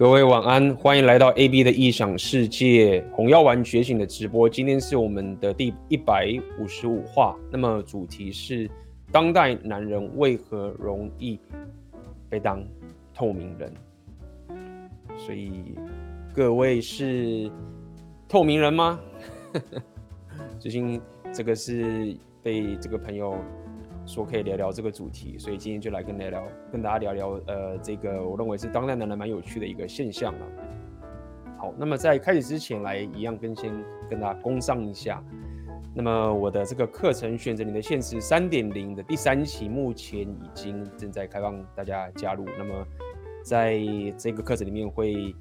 [0.00, 4.48] 各位晚安，欢迎来到 AB 的异想世界红药丸觉醒的直播。
[4.48, 8.66] 今天是我们的第一百五十五话，那么主题是
[9.12, 11.38] 当代男人为何容易
[12.30, 12.64] 被当
[13.12, 13.74] 透明人？
[15.18, 15.52] 所以
[16.32, 17.52] 各位是
[18.26, 18.98] 透明人吗？
[20.58, 20.98] 最近
[21.30, 23.36] 这个是被这个朋友。
[24.10, 30.46] 说可以聊聊这个主题，所以今天就来跟聊聊，跟大家聊聊，呃，这个我认为是当代男人蛮有趣的一个现象了。
[31.56, 33.72] 好，那么在开始之前来一样跟先
[34.08, 35.22] 跟大家工商一下，
[35.94, 42.84] 那么我的这个课程选择你的现实三点零的第三期目前已经正在开放大家加入，那么
[43.44, 43.78] 在
[44.18, 45.32] 这个课程里面会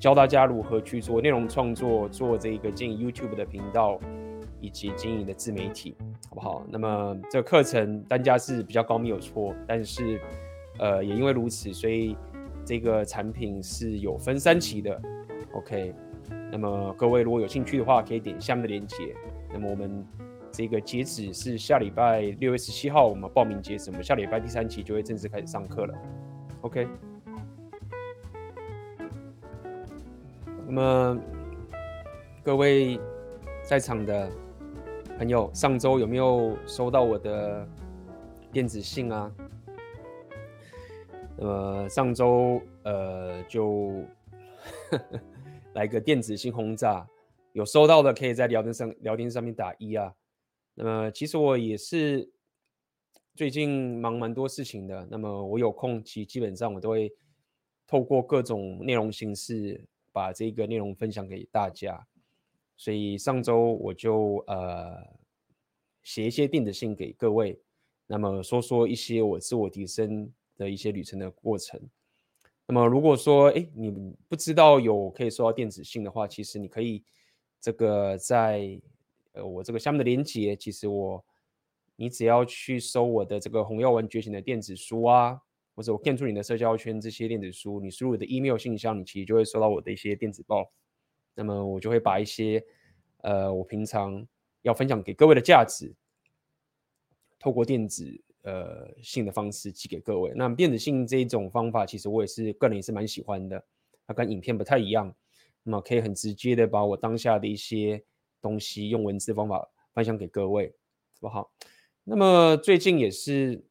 [0.00, 4.00] 教大家如何去做内容创作，做这个经营 YouTube 的频道。
[4.60, 5.94] 以及经营的自媒体，
[6.28, 6.64] 好不好？
[6.68, 9.54] 那么这个课程单价是比较高，没有错。
[9.66, 10.20] 但是，
[10.78, 12.16] 呃，也因为如此，所以
[12.64, 15.00] 这个产品是有分三期的。
[15.52, 15.94] OK，
[16.50, 19.14] 那么各位如果有兴趣的话，可以点下面的链接。
[19.52, 20.04] 那么我们
[20.50, 25.94] 这个截止是下礼拜六月十七号，我们报名截止，我们下礼拜第三期就会正式开始上课了。
[26.62, 26.88] OK，
[30.66, 31.18] 那么
[32.42, 32.98] 各位
[33.62, 34.28] 在场的。
[35.18, 37.68] 朋友，上周有没有收到我的
[38.52, 39.34] 电子信啊？
[41.38, 44.04] 呃，上周呃就
[44.90, 45.20] 呵 呵
[45.74, 47.04] 来个电子信轰炸，
[47.52, 50.14] 有收到的可以在聊天上聊天上面打一啊。
[50.76, 52.30] 那么其实我也是
[53.34, 57.12] 最近忙蛮多事情的，那么我有空其基本上我都会
[57.88, 62.06] 透过各种内容形式把这个内容分享给大家。
[62.78, 65.04] 所以上周我就呃
[66.04, 67.58] 写一些电子信给各位，
[68.06, 71.78] 那么说说一些我自我提升的一些旅程的过程。
[72.66, 73.90] 那么如果说哎你
[74.28, 77.02] 不知道有可以收到电子信的话，其实你可以
[77.60, 78.80] 这个在
[79.32, 81.24] 呃我这个下面的链接，其实我
[81.96, 85.40] 你只要去搜我的这个红药丸觉醒的电子书啊，
[85.74, 90.70] 或者我建筑你的社交圈这些电子书，你输入我的 email 信箱，你其实就会收到我的一些电子报。
[91.38, 92.60] 那么我就会把一些，
[93.18, 94.26] 呃，我平常
[94.62, 95.94] 要分享给各位的价值，
[97.38, 98.04] 透过电子
[98.42, 100.32] 呃信的方式寄给各位。
[100.34, 103.64] 那么电子信这一种方法，其实我也是个人也是蛮喜欢的，
[104.04, 105.14] 它跟影片不太一样，
[105.62, 108.02] 那么可以很直接的把我当下的一些
[108.42, 110.74] 东西用文字方法分享给各位，
[111.20, 111.52] 好不好？
[112.02, 113.64] 那么最近也是，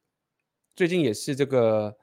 [0.74, 1.94] 最近也是这个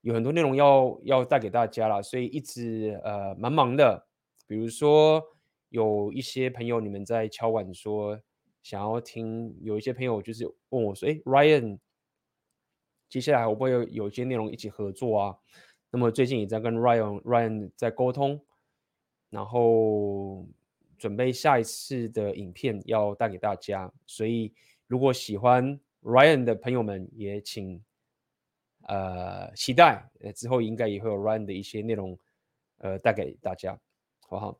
[0.00, 4.06] 有很多内容要要带给大家了，所以一直呃蛮忙的。
[4.46, 5.22] 比如说，
[5.70, 8.20] 有一些朋友你们在敲碗说
[8.62, 11.78] 想要听，有一些朋友就是问我说：“哎，Ryan，
[13.08, 15.36] 接下来会不会有有一些内容一起合作啊？”
[15.90, 18.44] 那么最近也在跟 Ryan Ryan 在沟通，
[19.30, 20.46] 然后
[20.96, 23.92] 准备下一次的影片要带给大家。
[24.06, 24.54] 所以
[24.86, 27.82] 如果喜欢 Ryan 的朋友们，也请
[28.82, 32.18] 呃期待，呃之后应该也会有 Ryan 的一些内容
[32.78, 33.78] 呃带给大家。
[34.32, 34.58] 好不好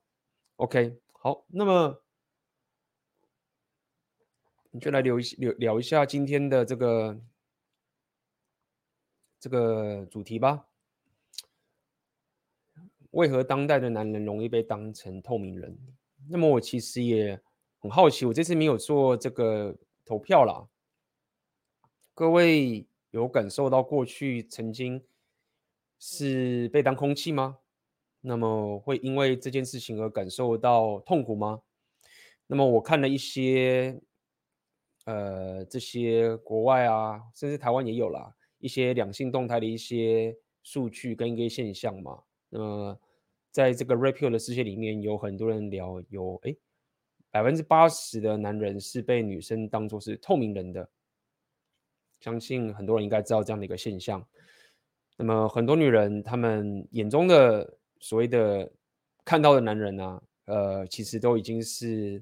[0.57, 2.03] ？OK，好，那么
[4.71, 7.19] 你就来聊一聊聊一下今天的这个
[9.41, 10.69] 这个主题吧。
[13.13, 15.79] 为何当代的男人容易被当成透明人？
[16.29, 17.41] 那么我其实也
[17.79, 20.69] 很好奇，我这次没有做这个投票啦。
[22.13, 25.03] 各位有感受到过去曾经
[25.99, 27.61] 是被当空气吗？
[28.25, 31.61] 那么会因为这件事情而感受到痛苦吗？
[32.47, 34.01] 那么我看了一些，
[35.07, 42.23] 呃，这些国外啊，甚至台湾也有啦，一些两性动态的一些数据跟一个现象嘛。
[42.49, 43.01] 那么
[43.51, 46.55] 在这个 Red Pill 的世界里面，有很多人聊有，哎，
[47.31, 50.89] 百分之八十的男人是被女生当作是透明人的，
[52.21, 54.25] 相信很多人应该知道这样的一个现象。
[55.17, 57.79] 那么很多女人她们眼中的。
[58.03, 58.69] 所谓的
[59.25, 62.21] 看到的男人呢、啊，呃，其实都已经是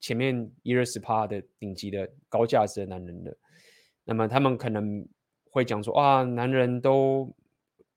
[0.00, 3.36] 前面一二十趴的顶级的高价值的男人了。
[4.04, 5.06] 那么他们可能
[5.50, 7.30] 会讲说啊，男人都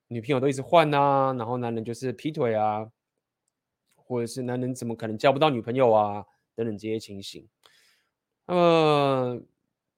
[0.08, 2.86] 女朋友都一直换啊，然后男人就是劈腿啊，
[3.94, 7.48] 或者是男人怎么可能交不到女朋友啊，等等这些情形。
[8.44, 9.40] 那么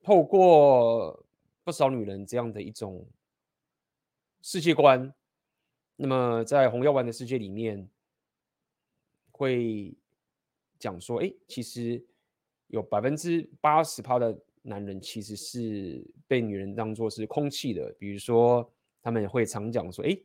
[0.00, 1.26] 透过
[1.64, 3.04] 不少女人这样的一种
[4.42, 5.12] 世界观。
[6.04, 7.88] 那么，在红药丸的世界里面，
[9.30, 9.94] 会
[10.76, 12.04] 讲说，哎，其实
[12.66, 17.94] 有百分之八十趴的男人其实是被女人当作是空气的。
[18.00, 18.68] 比如说，
[19.00, 20.18] 他们会常讲说，哎，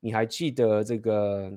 [0.00, 1.52] 你还记得这个？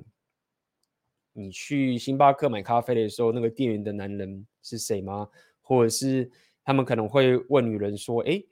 [1.32, 5.30] 你去星巴克买咖啡的时候，那个店员的男人是谁吗？
[5.62, 6.30] 或者是
[6.66, 8.44] 他们可能会问女人说：“哎，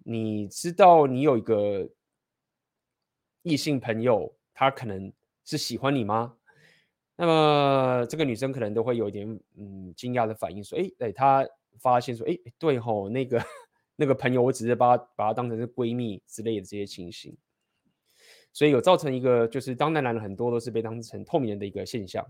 [0.00, 1.88] 你知道你有一个
[3.44, 5.12] 异性朋友，他可能
[5.44, 6.36] 是喜欢你吗？”
[7.16, 11.48] 那么这个女生可能都会有一点嗯惊讶的反应，说：“哎，哎，她
[11.78, 13.40] 发现说，哎，对吼，那个
[13.94, 17.36] 那个朋友，我只是把她把她当成是闺蜜之类的这些情形。”
[18.52, 22.24] 所以有造成一个，就是当代男人很多都是被当成透明人的一个现象。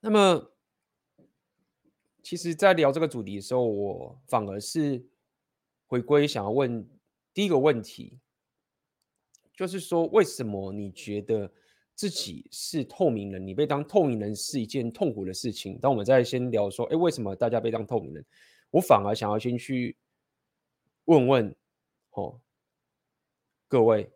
[0.00, 0.52] 那么，
[2.22, 5.04] 其实，在聊这个主题的时候，我反而是
[5.92, 6.88] 回归想要问
[7.34, 8.18] 第一个问题，
[9.54, 11.52] 就是说，为什么你觉得
[11.94, 13.46] 自己是透明人？
[13.46, 15.78] 你被当透明人是一件痛苦的事情。
[15.78, 18.24] 当我们在先聊说，哎，为什么大家被当透明人？
[18.70, 19.94] 我反而想要先去
[21.04, 21.54] 问问。
[22.12, 22.40] 哦，
[23.68, 24.10] 各位，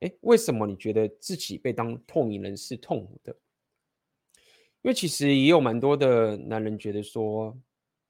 [0.00, 3.34] 哎，为什么你觉得自己被当透明人是痛苦的？
[4.82, 7.58] 因为其实也有蛮多的男人觉得说，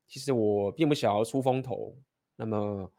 [0.09, 1.97] 其实我并不想要出风头。
[2.35, 2.91] 那么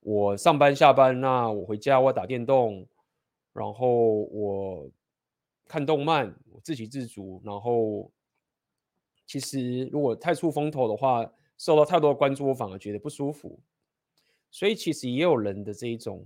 [0.00, 2.86] 我上班下班，那我回家我打电动，
[3.52, 3.88] 然后
[4.24, 4.90] 我
[5.66, 7.40] 看动漫，我自给自足。
[7.44, 8.10] 然后
[9.26, 13.58] 其实如果太出风头的话，受到太多关注，我反而觉得不舒服。
[14.50, 16.24] 所以其实也有人的这一种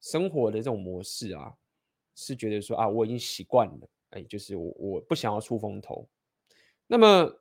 [0.00, 1.52] 生活的这种模式啊，
[2.14, 6.08] 是觉得说啊，我已经习惯了，哎，就是我我不想要出风头。
[6.86, 7.40] 那么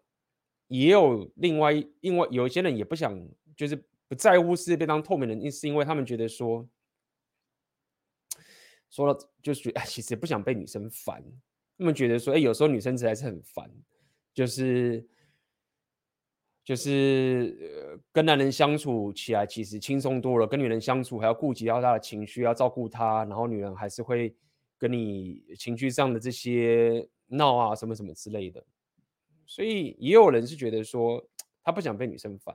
[0.67, 3.17] 也有另外另外有一些人也不想，
[3.55, 6.67] 就是不在乎世界被当透明人，是因为他们觉得说，
[8.89, 11.23] 说了就是觉哎，其实不想被女生烦。
[11.77, 13.71] 他们觉得说，哎，有时候女生实在是很烦，
[14.33, 15.07] 就是。
[16.67, 20.45] 就是呃，跟男人相处起来其实轻松多了。
[20.45, 24.35] 跟女人相处还要顾及到她的情绪，要照顾她，然后女人还是会
[24.77, 28.61] 跟你情绪上的这些闹啊什么什么之类的。
[29.45, 31.25] 所以也有人是觉得说
[31.63, 32.53] 他不想被女生烦。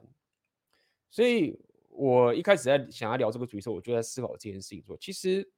[1.13, 1.57] 所以
[1.91, 5.49] 我一开始在想要聊这个主题的时候，我就在思考这件事情说，其实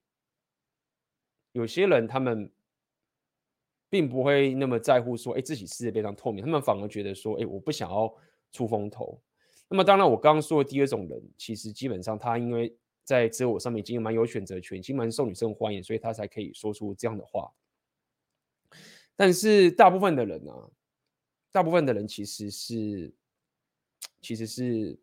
[1.52, 2.52] 有些人他们
[3.88, 8.14] 并不会那么在乎说，哎，自己是非常透明，他们反而觉得说，哎，我不想要。
[8.54, 9.20] 出风头，
[9.68, 12.72] 那么当然，我刚刚说的第二种人，其实基本上他因为
[13.02, 17.52] 在择偶上面已经蛮有选择权，已经蛮受女生欢迎，所以他才可以说出这样的话。
[19.16, 20.70] 但是大部分的人啊，
[21.50, 23.12] 大部分的人其实是
[24.20, 24.96] 其实是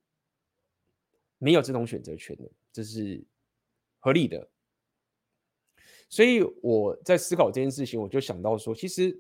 [1.42, 3.22] 没有这种选择权的，这是
[4.00, 4.50] 合理的。
[6.08, 9.20] 所以我在思考这件事情，我就想到说，其实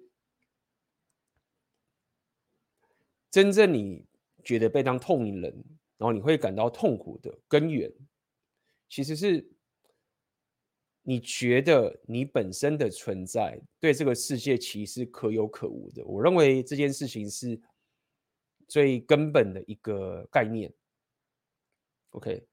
[3.30, 4.06] 真正你。
[4.44, 5.54] 觉得被当透明人，
[6.00, 7.94] 然后你会感到痛苦的根源，
[8.90, 9.48] 其实是
[11.04, 16.04] 你觉得你本身的存在对这个世界其实可有可无的。
[16.06, 17.62] 我认为这件事情是
[18.68, 20.74] 最根本的一个概念。
[22.12, 22.46] OK，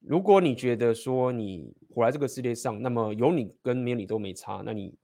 [0.00, 4.96] 如果你觉得说你活在这个世界上，那么有你跟没有你都没差，那你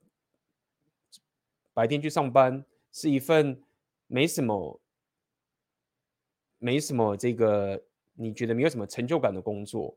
[1.72, 3.62] 白天去上班是一份
[4.06, 4.80] 没什么。
[6.62, 7.82] 没什么这个，
[8.12, 9.96] 你觉得没有什么成就感的工作，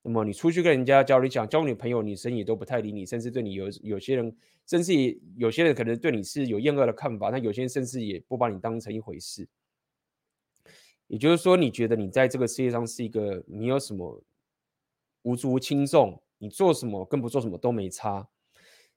[0.00, 4.92] 那么你出去跟人家交流讲交女朋友，女生也都不太理你，甚至对你有有些人，甚至
[5.36, 9.48] 有些人可能对你是有厌恶的看法，那有些人甚至也不把你当成一回事。
[11.06, 14.22] 也就是说，你觉得你在这个世界上是一个你有什么
[15.22, 18.28] 无足轻重，你做什么跟不做什么都没差，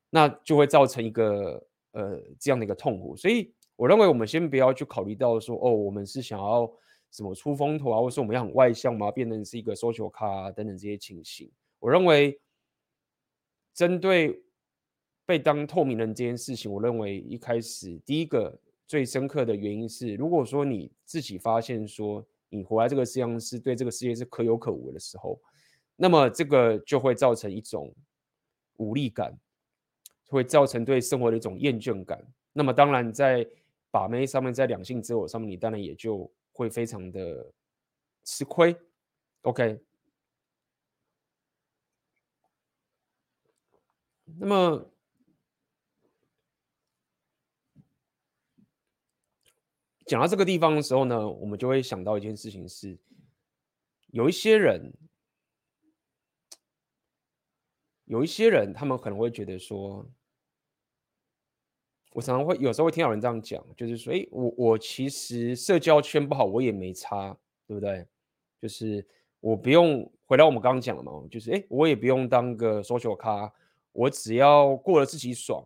[0.09, 3.15] 那就会造成一个呃这样的一个痛苦。
[3.15, 6.71] 所以我认为我们先不要去考虑到说，哦，我们是想要。
[7.09, 11.49] 什么出风头啊，或者说我们要很外向嘛，变成是一个 social 咖啊，等等这些情形。
[11.79, 12.37] 我认为，
[13.73, 14.43] 针对
[15.25, 25.39] 被当透明人这件事情，我认为一开始第一个最深刻的原因是，如果说你自己发现说你活在这个世界上是对这个世界是可有可无的时候，
[25.95, 27.93] 那么这个就会造成一种
[28.77, 29.37] 无力感，
[30.27, 32.25] 会造成对生活的一种厌倦感。
[32.53, 33.47] 那么当然在
[33.91, 36.31] 把妹上面，在两性择偶上面，你当然也就。
[36.57, 37.53] 会非常的
[38.23, 38.75] 吃亏
[39.43, 39.79] ，OK。
[44.39, 44.91] 那么
[50.07, 52.97] 讲到这个地方的时候呢，我们就会想到一件事情是，
[54.07, 54.93] 有一些人，
[58.05, 60.09] 有一些人，他们可能会觉得说。
[62.13, 67.37] 我常常会有时候会听到人这样讲，就是说，哎，我我其实社交圈不好，我也没差，
[67.67, 68.07] 对不对？
[68.59, 69.05] 就是
[69.39, 73.53] 我不用回到我们刚刚讲的嘛，就是哎，我也不用当个 social 咖，
[73.91, 75.63] 我只要过了自己爽，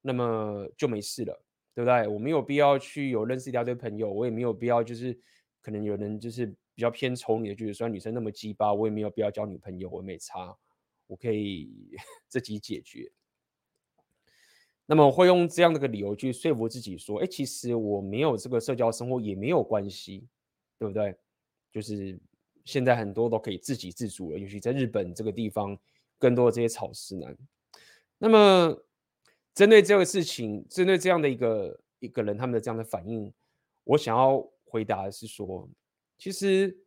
[0.00, 1.42] 那么就没事了，
[1.78, 2.08] 对不对？
[2.08, 5.16] 我没有必要去有认识一大堆朋友，我也没有必要就是
[5.62, 6.44] 可能有人就是
[6.74, 10.52] 比较偏丑你的，就是说女生那么鸡巴，我也没有必要交女朋友，我也没差，
[11.06, 11.70] 我可以
[12.26, 13.08] 自己解决。
[14.86, 20.26] 那么我会用这样的一个理由去说服自己说，哎，其实我没有这个社交生活也没有关系，
[20.80, 21.14] 对不对？
[21.70, 22.18] 就是
[22.64, 25.78] 现在很多都可以自给自足了，尤其在日本这个地方，
[26.18, 27.38] 更多的这些草食男。
[28.18, 28.76] 那么
[29.58, 33.34] 针对这个事情，针对这样的一个一个人他们的这样的反应，
[33.82, 35.68] 我想要回答的是说，
[36.16, 36.78] 其实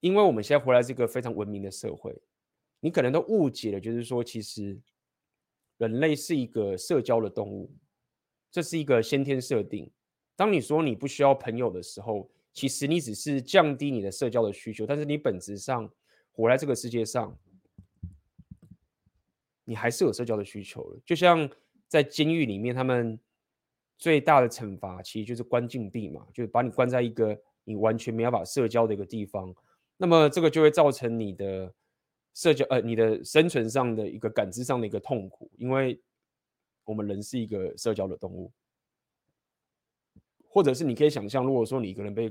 [0.00, 2.12] 因为我们现在活在这个非常文明的社会，
[2.80, 4.76] 你可能都误解了，就是说其实。
[5.78, 7.70] 人类是一个社交的动物，
[8.50, 9.92] 这是一个先天设定。
[10.34, 15.88] 当你说你不需要朋友的时候，其实你只是降低你的社交的需求，但是你本质上
[16.32, 17.38] 活在这个世界上，
[19.64, 21.00] 你还是有社交的需求的。
[21.04, 21.46] 就像
[21.88, 23.18] 在监狱里面，他们
[23.96, 29.54] 最大的惩罚其实就是关禁闭嘛，就是把你关在一个你完全没办法社交的一个地方。
[29.96, 31.72] 那么这个就会造成你的。
[32.38, 35.98] 社交呃，你的生存上的一个感知上的一个痛苦，因为
[36.84, 38.52] 我们人是一个社交的动物，
[40.46, 42.30] 或者是你可以想象，如果说你一个人被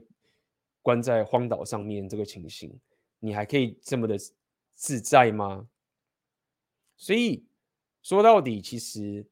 [0.84, 2.80] 关在荒岛上面这个情形，
[3.18, 4.16] 你还可以这么的
[4.76, 5.68] 自在吗？
[6.96, 7.44] 所以
[8.04, 9.26] 说到底，其实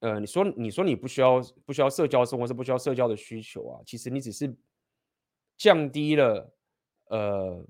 [0.00, 4.54] 呃，你说你说你不需要不需要社交生活，是不需要社交的需求啊，其实你只是
[5.56, 6.54] 降低了
[7.06, 7.64] 呃。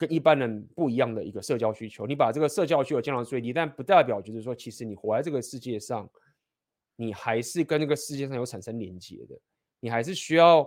[0.00, 6.10] 跟一般人不一样的一个社交需求，你把这个社交需求降到最低，但不代表就是说，其实你活在这个世界上，
[6.96, 9.38] 你还是跟这个世界上有产生连接的，
[9.78, 10.66] 你还是需要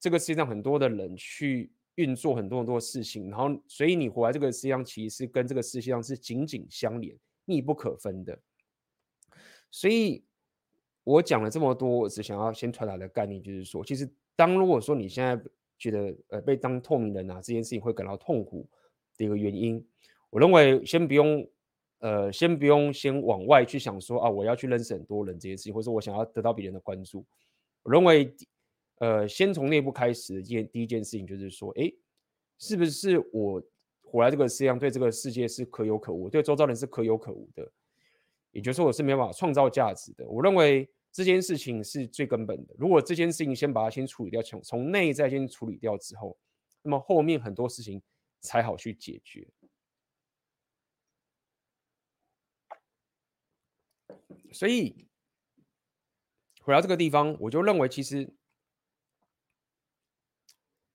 [0.00, 8.36] 这个世界上很多的人去运作很多很多的事情，然后所以你活在这个世界上，其实是跟这个世界上是紧紧相连、密不可分的。
[9.72, 10.22] 所以
[11.02, 15.42] 我讲了这么多，我只想要先传达的概念就是说，其实当如果说你现在。
[15.78, 18.64] 觉得呃被当透明人啊这件事情会感到痛苦
[19.16, 19.84] 的一个原因，
[20.30, 21.44] 我认为先不用
[21.98, 27.26] 呃先不用先往外去想说啊我要去认识很多人这件事情，或者我想要得到别人的关注。
[27.82, 28.32] 我认为
[28.98, 31.92] 呃先从内部开始的一件第一件事情就是说，哎，
[32.58, 33.60] 是不是我
[34.02, 37.68] 活在这个世界上对这个世界是可有可无，对周遭人是可有可无的，
[38.52, 40.26] 也就是说我是没办法创造价值的。
[40.28, 40.88] 我认为。
[41.14, 42.74] 这件事情是最根本的。
[42.78, 46.34] 如果这件事情先把它先处理掉，从从内在先处理掉之后，
[46.80, 48.00] 那么后面很多事情
[48.40, 49.46] 才好去解决。
[54.52, 55.06] 所以
[56.62, 58.32] 回到这个地方，我就认为，其实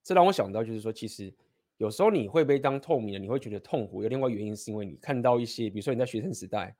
[0.01, 1.31] 这让我想到，就是说，其实
[1.77, 4.01] 有时候你会被当透明的，你会觉得痛苦。
[4.01, 6.75] 有另外原因，是因为你看到一些，比如说你在学生时代，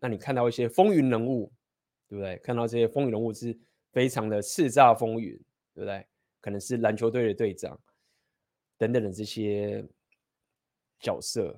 [0.00, 1.52] 那你看到一些风云人物。
[2.08, 2.36] 对不对？
[2.38, 3.56] 看到这些风云人物是
[3.92, 5.32] 非常的叱咤风云，
[5.72, 6.04] 对不对？
[6.40, 7.80] 可能是篮球队的队长
[8.76, 9.86] 等等的这些
[10.98, 11.56] 角色，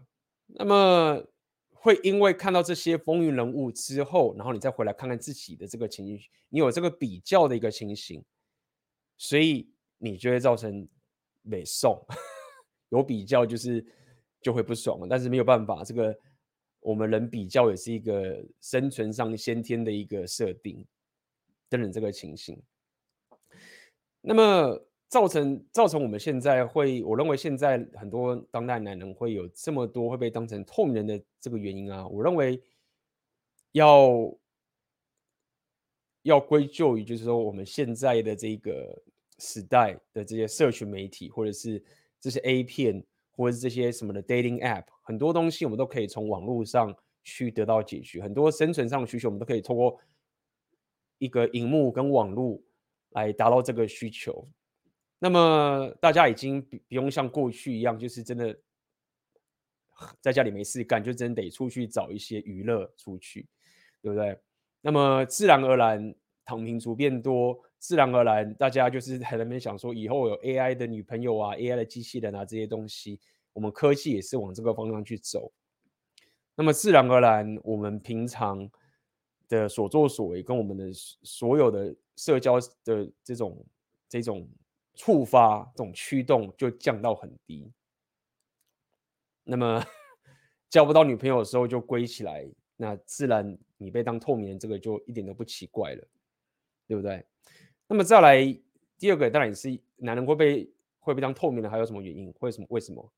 [0.48, 1.24] 那么
[1.70, 8.22] 会因为看到这些风云人物之后，然后你再回来看看自己的这个情绪，你有这个比较的一个情形，
[9.16, 10.86] 所以你就会造成
[11.40, 11.98] 美送，
[12.90, 13.82] 有比较就是
[14.42, 16.14] 就会不爽了，但是没有办法，这个。
[16.82, 20.84] 我们人比较也是一个生存上先天的一个设定，
[21.68, 22.60] 等等这个情形。
[24.20, 32.62] 那么造成造成我们现在会，我认为现在很多当代男人会有这么多会被当成透明人的这个原因啊，我认为
[33.72, 34.36] 要
[36.22, 39.02] 要归咎于就是说我们现在的这个
[39.38, 41.82] 时代的这些社群媒体，或者是
[42.20, 43.04] 这些 A 片。
[43.34, 48.22] 或者是这些什么的 dating app，很多东西我们都可以从网络上去得到解决。
[48.22, 49.98] 很多生存上的需求，我们都可以通过
[51.18, 52.60] 一个荧幕跟网络
[53.10, 54.48] 来达到这个需求。
[55.18, 58.58] 那么大家已经不不用像过去一样，就是真的
[60.20, 63.46] 在家里没事干，就真得出去找一些娱乐出去，
[64.00, 64.36] 对不对？
[64.80, 66.12] 那么自然而然，
[66.44, 67.56] 躺平族变多。
[67.78, 73.20] 自然而然，大家就是在那边想说，以后有 AI 的女朋友啊，AI 的机器人啊这些东西，
[73.52, 75.52] 我们科技也是往这个方向去走。
[76.54, 78.70] 那么自然而然，我们平常
[79.48, 80.92] 的所作所为跟我们的
[81.22, 83.66] 所有的社交的这种
[84.08, 84.46] 这种
[84.94, 87.72] 触发、这种驱动就降到很低。
[89.44, 89.82] 那么
[90.68, 96.08] 交不到女朋友的时候就归起来，那自然你被当透明人，这个就一点都不奇怪了，
[96.86, 97.24] 对不对？
[97.88, 98.42] 那么再来
[98.98, 102.32] 第二个，当然也是男人会被会被当透明的，还有什么原因？
[102.40, 102.66] 为什么？
[102.70, 103.12] 为什么？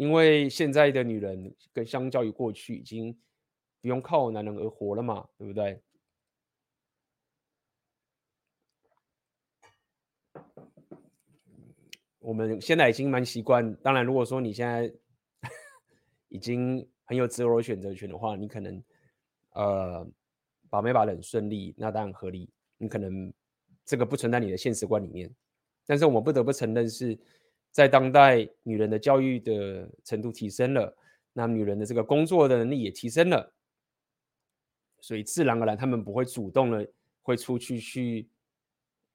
[0.00, 3.14] 因为现在的女人跟相较于过去，已经
[3.82, 5.78] 不用靠男人而活了嘛，对不对？
[12.18, 13.74] 我们现在已经蛮习惯。
[13.82, 14.90] 当然，如果说你现在
[16.30, 18.82] 已经很有自由选择权的话，你可能
[19.50, 20.10] 呃
[20.70, 22.50] 把没把得很顺利，那当然合理。
[22.78, 23.30] 你可能
[23.84, 25.30] 这个不存在你的现实观里面。
[25.84, 27.18] 但是我们不得不承认，是
[27.70, 30.96] 在当代女人的教育的程度提升了，
[31.32, 33.52] 那女人的这个工作的能力也提升了，
[35.00, 36.86] 所以自然而然她们不会主动的
[37.22, 38.28] 会出去去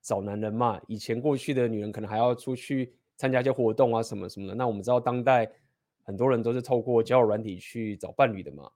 [0.01, 0.79] 找男人嘛。
[0.87, 4.55] 以前过去的女人可能还要出去参加一些活动啊什么什么的。
[4.55, 5.51] 那我们知道当代
[6.03, 8.71] 很多人都是透过交友软体去找伴侣的嘛，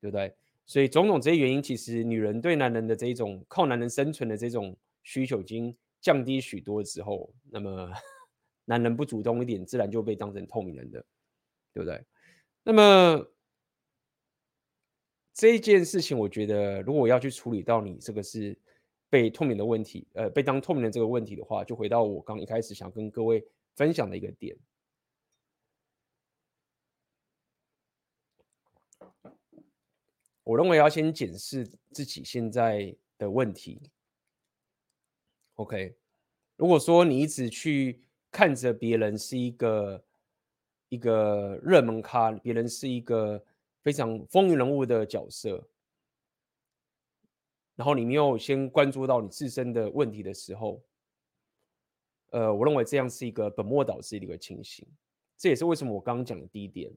[0.00, 0.34] 对不对？
[0.66, 5.76] 所以种种这些原因，其实女人对男人的这一种靠男人生存的这种需求已经。
[6.02, 7.88] 降低许多之后，那么
[8.64, 11.04] 男人不主动一点，自然就被当成透明人的，
[11.72, 12.04] 对不对？
[12.62, 13.26] 那么
[15.32, 18.56] 这一件事情，我觉得如果要去处理到你这个是
[19.10, 24.56] 被透明的问题，呃，被当透明的这个问题的话，就回到我刚一开始想跟各位分享的一个点，
[30.44, 33.90] 我认为要先检视自己现在的问题。
[35.54, 35.96] OK，
[36.56, 40.04] 如果说你一直去看着别人是一个
[40.88, 43.44] 一个热门咖，别人是一个
[43.82, 45.68] 非常风云人物的角色，
[47.76, 50.82] 然后你没有先关注到你自身的问题的时候，
[52.30, 54.88] 呃，我认为这样是一个本末倒置的一个情形。
[55.36, 56.90] 这也是为什么我刚刚讲的第一点，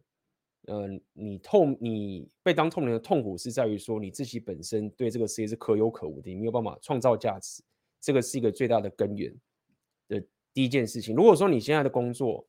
[0.68, 7.62] 嗯、呃，你痛，你被当透明的痛苦是在于说你自己本身对这个世界是可有可无的，你没有办法创造价值。
[8.00, 9.36] 这个是一个最大的根源
[10.08, 10.24] 的
[10.56, 11.14] 第一件事情。
[11.14, 12.48] 如果说你现在的工作，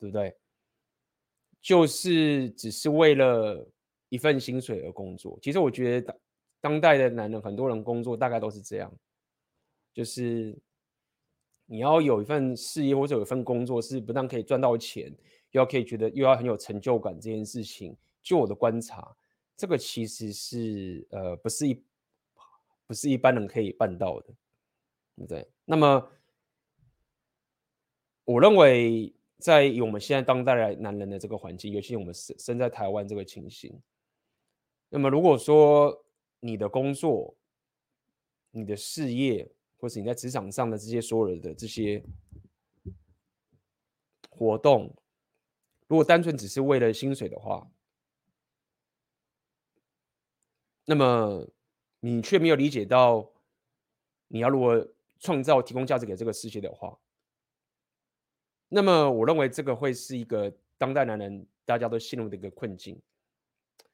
[0.00, 0.36] 对不对？
[1.60, 3.64] 就是只是为了
[4.08, 5.38] 一份薪水而工作。
[5.40, 6.16] 其实我觉得当
[6.60, 8.92] 当代的男人，很多人工作大概都是这样，
[9.94, 10.58] 就是
[11.66, 15.14] 你要有一份事业或者有一份工作，是不但可以赚到钱，
[15.52, 17.14] 又要可以觉得又要很有成就感。
[17.14, 19.16] 这件事情，就我的观察，
[19.56, 21.84] 这个其实是呃不是一
[22.88, 24.34] 不是一般人可以办到的。
[25.28, 26.10] 对，那么
[28.24, 33.80] 我认为，在以我们现在当代男人的这个环境，尤其我们生生在台湾这个情形，
[34.88, 36.04] 那么如果说
[36.40, 37.36] 你的工作、
[38.50, 42.04] 你的事业，或是你在职场上的这些所有的这些
[44.30, 44.94] 活动，
[45.88, 47.68] 如果单纯只是为了薪水的话，
[50.84, 51.48] 那么
[52.00, 53.32] 你却没有理解到，
[54.28, 56.98] 你要如何创造提供价值给这个世界的话，
[58.74, 62.98] 那么我认为这个会是一个当代男人大家都陷入的一个困境。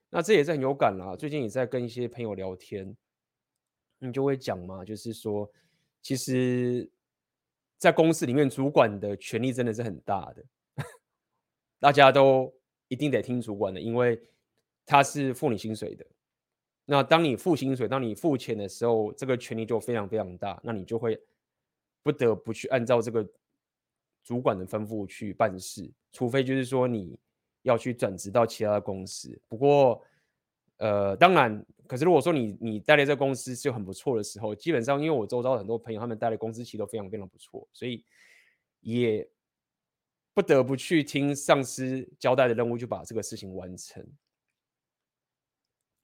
[0.09, 1.17] 那这也是很有感啦。
[1.17, 2.97] 最近也在跟一些朋友聊天，
[3.99, 5.51] 你就会讲嘛，就是说，
[6.01, 6.89] 其实，
[7.77, 10.45] 在公司里面，主管的权力真的是很大的，
[11.81, 12.55] 大家都
[12.87, 14.23] 一定得听主管的，因为
[14.87, 16.07] 他是付你薪水的。
[16.85, 21.21] 那当你付薪水，当你付钱的时候，这个权力就非常非常大，那你就会
[22.05, 23.29] 不得不去按照这个
[24.29, 27.19] 主管的吩咐去办事，除非就是说你
[27.63, 29.41] 要去转职到其他的公司。
[29.49, 30.03] 不过，
[30.77, 38.05] 呃，当然，可是如果说你你待在这公司是很不错的时候，基本上因为我周遭很多朋友他们待的公司其实都非常非常不错，所以
[38.81, 39.27] 也
[40.35, 44.07] 不得不去听上司交代的任务，就把这个事情完成。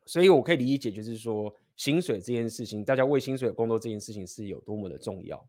[0.07, 5.47] 所以，我可以理解，就是说，薪水这件事情，大家为薪水工作这件事情是有多么的重要、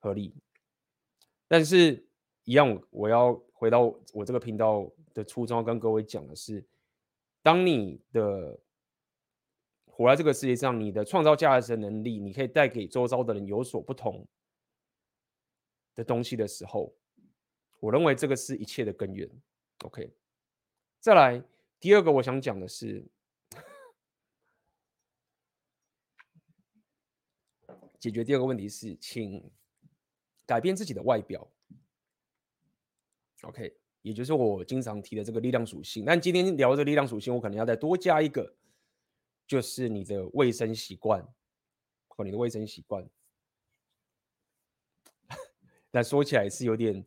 [0.00, 0.34] 合理。
[1.48, 2.06] 但是，
[2.44, 3.82] 一样，我要回到
[4.12, 6.64] 我这个频道的初衷，跟各位讲的是，
[7.42, 8.60] 当你的
[9.86, 14.26] 活在这个世界上，你的创造价值的能力，你可以带给周遭的人有所不同
[15.94, 16.94] 的东西的时候，
[17.80, 19.28] 我认为这个是一切的根源。
[19.84, 20.12] OK，
[21.00, 21.42] 再来。
[21.80, 23.06] 第二个我想讲的是，
[27.98, 29.48] 解决第二个问题是，请
[30.48, 31.46] 改变自己的外表。
[33.42, 36.04] OK，也就是我经常提的这个力量属性。
[36.06, 38.56] 但今天聊这力量属性，我可能要再多加一个，
[39.46, 41.22] 就是你的卫生习惯
[42.08, 43.06] 和你的卫生习惯。
[45.92, 47.04] 但说起来是有点，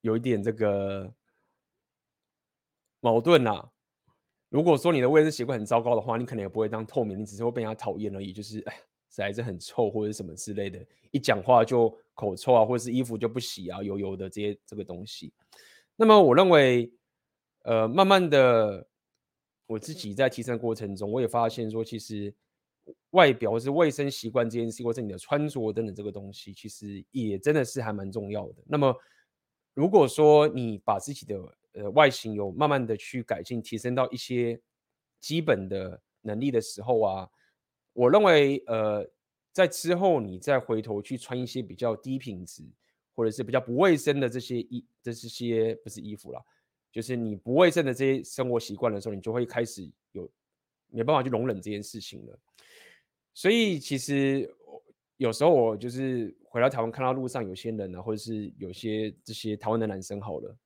[0.00, 1.12] 有一点这个。
[3.02, 3.72] 矛盾呐、啊，
[4.50, 8.30] 如果说你的卫生习惯很糟糕的话，你可能也不会当透明，你只是会被人家讨厌而已。
[8.30, 8.74] 就是哎，
[9.08, 15.32] 实在是很臭或者什么之类的，一讲话就口臭啊，或者是衣服就不洗啊，油油的这些这个东西。
[15.96, 16.92] 那么我认为，
[17.62, 18.86] 呃，慢慢的，
[19.66, 22.34] 我自己在提升过程中，我也发现说，其实
[23.12, 28.56] 外表或是卫生习惯这件事，或是你的穿着等等这个东西，其实也真的是还蛮重要的。
[28.66, 28.94] 那么
[29.72, 31.40] 如果说你把自己的
[31.72, 34.60] 呃外形有慢慢的去改进，提升到一些
[35.20, 37.28] 基本的能力的时候啊，
[37.94, 39.10] 我认为呃。
[39.52, 42.62] 在之后，你再回头去穿一些比较低品质
[43.14, 46.40] 或者是比较不卫生的这些衣，这这些不是衣服啦，
[46.92, 50.30] 就是你不卫生的这些生活习惯的时候，你就会开始有
[50.88, 52.38] 没办法去容忍这件事情了。
[53.34, 54.48] 所以其实
[55.16, 60.56] 有时候我就是回到台湾，看到路上有些人啊，或者是有些这些台湾的男生好了，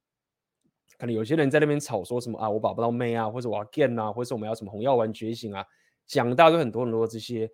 [0.99, 5.65] 可能有些人在那边吵说什么啊，我把不到妹啊，或者我要 gay 啊，或者是我们要什么红药丸觉醒啊，
[6.07, 7.51] 讲大都很多很多这些。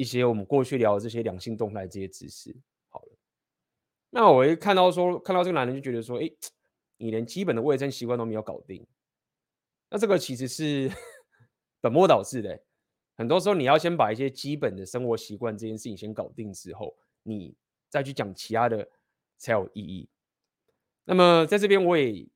[0.00, 2.56] 一些我们过去聊的这些两性动态这些知识，
[2.88, 3.18] 好了，
[4.08, 6.30] 那我一看到说，看到这个男人就觉得说，哎，
[6.96, 8.86] 你连基本的卫生习惯都没有搞定，
[9.90, 10.90] 那这个其实是
[11.82, 12.62] 本末倒置的。
[13.18, 17.54] 很多时候你要先把一些基本的生活习惯这件事情先搞定之后，你
[17.90, 18.88] 再去讲其他的
[19.36, 20.08] 才有意义。
[21.04, 22.26] 那么在这边我也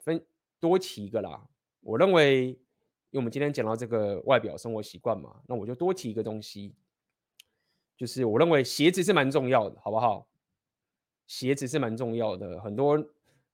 [0.00, 0.26] 分
[0.58, 1.48] 多提一个啦，
[1.82, 6.74] 我认为，因为我们今天讲到这个外表生活习惯嘛，那我就多提一个东西。
[7.96, 10.28] 就是我认为鞋子是蛮重要的，好不好？
[11.26, 13.04] 鞋子是蛮重要的，很多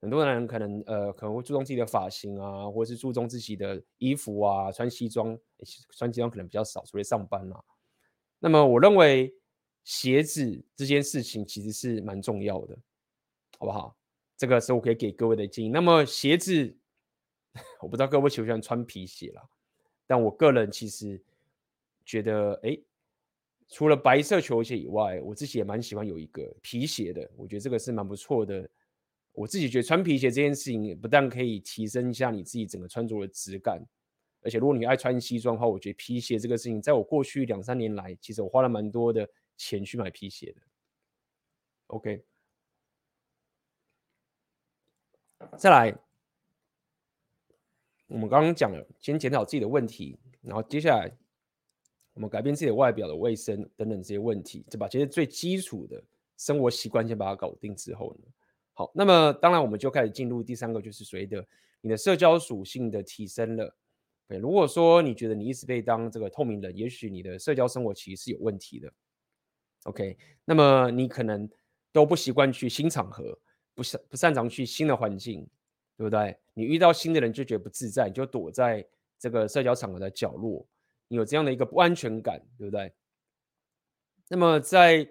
[0.00, 5.38] 很多人可能呃可能会注重自己的发型啊，或者是注重自己的衣服啊，穿西装，
[5.96, 7.62] 穿西装可能比较少，除非上班啊。
[8.40, 9.32] 那么我认为
[9.84, 12.76] 鞋子这件事情其实是蛮重要的，
[13.58, 13.96] 好不好？
[14.36, 15.68] 这个是我可以给各位的建议。
[15.68, 16.76] 那么鞋子，
[17.80, 19.48] 我不知道各位喜不喜欢穿皮鞋啦，
[20.06, 21.22] 但我个人其实
[22.04, 22.78] 觉得，哎。
[23.68, 28.68] 除了白色球鞋以外，我自己也蛮喜欢有一个皮鞋的，我觉得这个是蛮不错的。
[29.32, 33.82] 我自己觉得穿皮鞋这件事情，不但可以提升一下你自己整个穿着的质感，
[34.42, 40.60] 而且如果你爱穿西装的话，我觉得皮鞋这个事情，在我过去两三年来，其实我花了蛮多的钱去买皮鞋的。
[41.86, 42.22] OK，
[45.56, 45.96] 再来，
[48.08, 51.10] 我们刚刚讲了，先检讨自己的问题，然后接下来。
[52.14, 54.86] 我们改变自己的外表的卫生等等这些问题，对吧？
[54.88, 56.02] 其实最基础的
[56.36, 58.28] 生活习惯先把它搞定之后呢，
[58.74, 61.46] 好，那么当然我们就开始进入第三个，就是随着
[61.80, 63.74] 你的社交属性的提升了。
[64.28, 68.92] 对，如果说你觉得你一直被当这个透明人，也许你的社交生活其实是有问题的。
[69.84, 71.48] OK，那么你可能
[71.92, 73.38] 都不习惯去新场合，
[73.74, 75.46] 不擅不擅长去新的环境，
[75.96, 76.36] 对不对？
[76.54, 78.86] 你遇到新的人就觉得不自在，你就躲在
[79.18, 80.66] 这个社交场合的角落。
[81.16, 82.92] 有这样的一个不安全感，对不对？
[84.28, 85.06] 那么在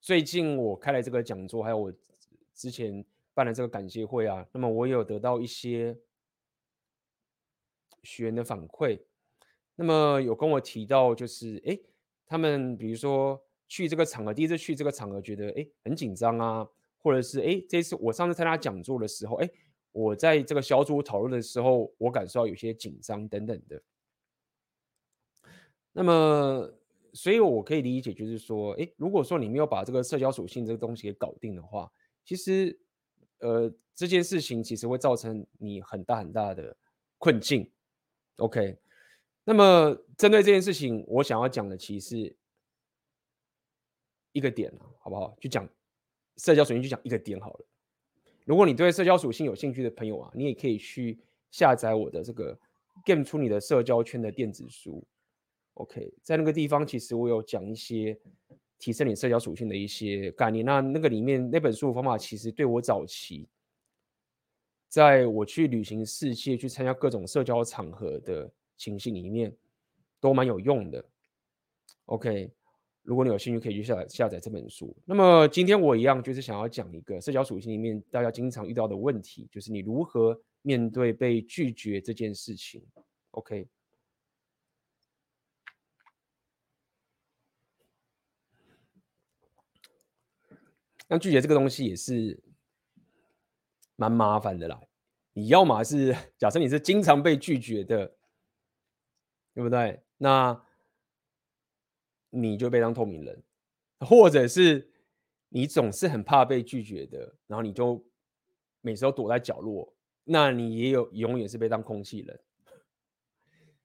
[0.00, 1.92] 最近我开了这个讲座，还有我
[2.54, 3.04] 之前
[3.34, 5.98] 办了这个感谢会啊，那么我也有得到一些
[8.04, 9.00] 学员的反馈，
[9.74, 11.76] 那么有跟我提到，就是哎，
[12.24, 19.50] 他们比如说去这个场合，第一次去这个场合，觉得哎很紧张啊，或者是哎这次我上次参加讲座的时候，哎
[19.90, 23.82] 我在这个小组讨论的时候，我感受到有些紧张等等的。
[25.98, 26.72] 那么，
[27.12, 31.90] 所以我可以理解，就是说，诶，如果说你没有把这个社交属性这个东西给搞定的话，
[32.24, 32.78] 其实，
[33.38, 36.76] 呃，这件事情其实会造成你很大很大的
[37.18, 37.68] 困境。
[38.36, 38.78] OK，
[39.42, 42.32] 那么针对这件事情，我想要讲的其实
[44.30, 45.36] 一个点，好不好？
[45.40, 45.68] 就讲
[46.36, 47.66] 社交属性，就讲一个点好了。
[48.44, 51.18] 如果你对社交属性有兴趣的朋友啊，你也可以去
[51.50, 52.56] 下载我的这个
[53.04, 55.04] Game 出你的社交圈的电子书。
[55.78, 58.18] OK，在那个地方，其实我有讲一些
[58.80, 60.64] 提升你社交属性的一些概念。
[60.64, 63.48] 那那个里面那本书的方法，其实对我早期，
[64.88, 69.56] 在我去旅行世界、去参加各种社交场合的情形里面，
[70.18, 71.04] 都蛮有用的。
[72.06, 72.50] OK，
[73.04, 74.92] 如果你有兴趣，可以去下载下载这本书。
[75.04, 82.82] 那么今天我一样就是想要讲一个社交属性里面大家经常遇到的问题，就是你如何面对被拒绝这件事情。
[83.30, 83.68] OK。
[91.10, 92.38] 那拒绝这个东西也是
[93.96, 94.78] 蛮麻烦的啦。
[95.32, 98.14] 你要么是 假设你是经常被拒绝的，
[99.54, 100.02] 对不对？
[100.18, 100.62] 那
[102.28, 103.42] 你就被当透明人，
[104.00, 104.92] 或者是
[105.48, 108.04] 你总是很怕被拒绝的，然后你就
[108.82, 112.40] 每次都躲在角落，那你也有永远是被当空气人。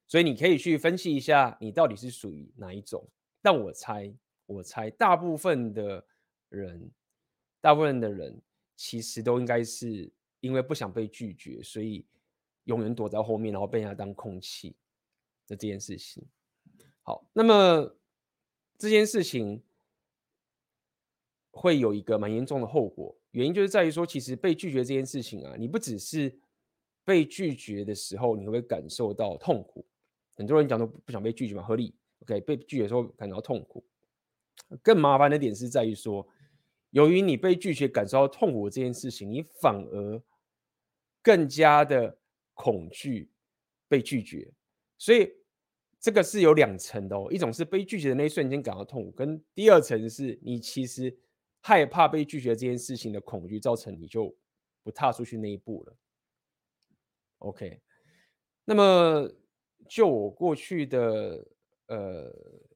[0.08, 3.10] 所以你可以去分析一下，你到底是属于哪一种。
[3.42, 4.14] 但我猜，
[4.46, 6.06] 我猜大部分的。
[6.54, 6.92] 人，
[7.64, 8.42] 大部分的人
[8.76, 12.06] 其实都应该是因为不想被拒绝，所以
[12.66, 14.76] 永远躲在后面，然后被人家当空气
[15.48, 16.22] 的这件事情。
[17.04, 17.96] 好，那么
[18.78, 19.64] 这件事情
[21.52, 26.38] 会有一个蛮严重的后果，原因就是在于说，其实被拒绝这件事情啊，你不只是
[27.06, 29.86] 被拒绝的时候，你会感受到痛苦。
[30.36, 31.96] 很多人讲都不想被拒绝嘛，合理。
[32.24, 33.86] OK，被拒绝的时候感到痛苦。
[34.82, 36.28] 更麻烦的点是在于说，
[36.94, 40.22] 由于你被拒绝感受到痛苦这件事情，你反而
[41.22, 42.18] 更加的
[42.54, 43.30] 恐惧
[43.88, 44.54] 被拒绝。
[44.98, 45.32] 所以
[46.00, 51.14] 这个是有两层的哦，一种是被拒绝的那一瞬间感到痛苦，跟第二层是你其实
[51.60, 54.34] 害怕被拒绝这件事情的恐惧，造成你就
[54.82, 55.96] 不踏出去那一步了。
[57.40, 57.82] OK，
[58.64, 59.30] 那么
[59.90, 61.46] 就我过去的
[61.88, 62.34] 呃。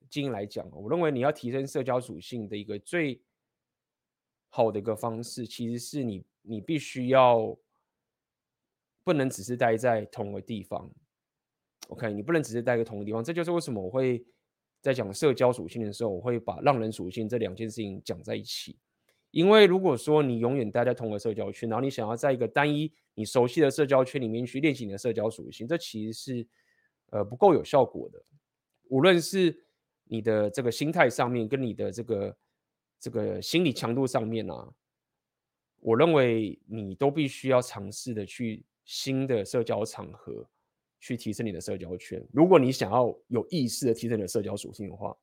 [0.10, 3.22] 经验来讲，我认为你要提升社交属性的一个最
[4.50, 7.58] 好的一个方式，其实是你你必须要
[9.04, 10.90] 不能只是待在同个地方。
[11.90, 13.24] OK，你不能只是待在同个地方。
[13.24, 14.26] 这就是为什么我会
[14.82, 18.78] 在讲社交属性的时候，我会把让人属性这两件事情讲在一起。
[19.32, 26.48] 因为如果说你永远待在同个社交圈，然后你想要在一个单一你熟悉的社交圈里面去练习你的社交属性，这其实是
[27.12, 28.24] 呃不够有效果的。
[28.90, 29.56] 无论是
[30.06, 32.36] 你的这个心态上面，跟你的这个
[33.00, 34.74] 这个心理强度上面啊，
[35.80, 40.44] 我认为你都必须要尝试的去新的社交场合
[41.00, 42.22] 去提升你的社交圈。
[42.34, 45.16] 如果你想要有意识的提升你的社交属性的话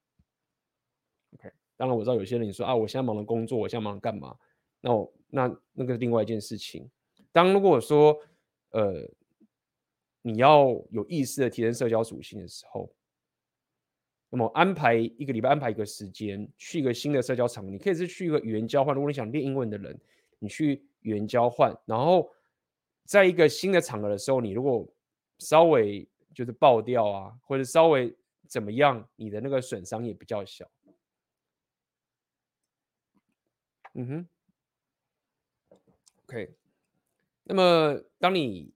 [1.35, 1.53] ，OK。
[1.77, 4.37] 当然我知道有些人你说啊，我现在忙着工作，我现在忙干嘛？
[4.81, 6.89] 那我那那个是另外一件事情。
[7.33, 8.17] 当如果说
[8.71, 9.11] 呃
[10.23, 12.89] 你要有意识的提升社交属性的时候。
[14.35, 17.65] 那么安排一个礼拜，安排一个时间，去一个新的社交场。
[17.65, 18.93] 你可以是去一个语言交换。
[18.93, 19.97] 如果你想练英文的人，
[20.41, 21.73] 你去语言交换。
[21.85, 22.29] 然后
[23.05, 24.85] 在一个新的场合的时候，你如果
[25.39, 28.13] 稍微就是爆掉啊，或者稍微
[28.49, 30.69] 怎么样，你的那个损伤也比较小。
[33.93, 34.29] 嗯哼
[36.25, 36.53] ，OK。
[37.45, 38.73] 那么当你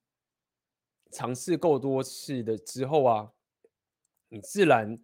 [1.11, 3.33] 尝试够多次的之后啊，
[4.29, 4.97] 你自然。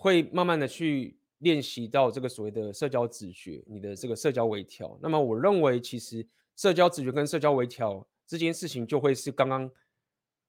[0.00, 4.96] 会慢慢的去练习到这个所谓的社交直觉，你的这个社交微调。
[5.02, 9.68] 那么我认为，其实社交直觉跟社交微调这件事情，就会是刚刚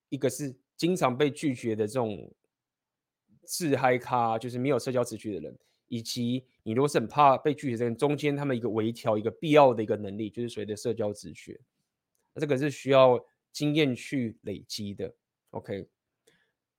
[0.09, 2.31] 一个是经常被拒绝的这种
[3.43, 5.57] 自嗨咖，就是没有社交直觉的人，
[5.87, 11.59] 以及你如果是很怕被拒绝的人，中间他们一个微调一个必要的一个能力，就是所谓的社交直觉。
[12.35, 13.19] 那这个是需要
[13.51, 15.11] 经验去累积的。
[15.49, 15.87] OK，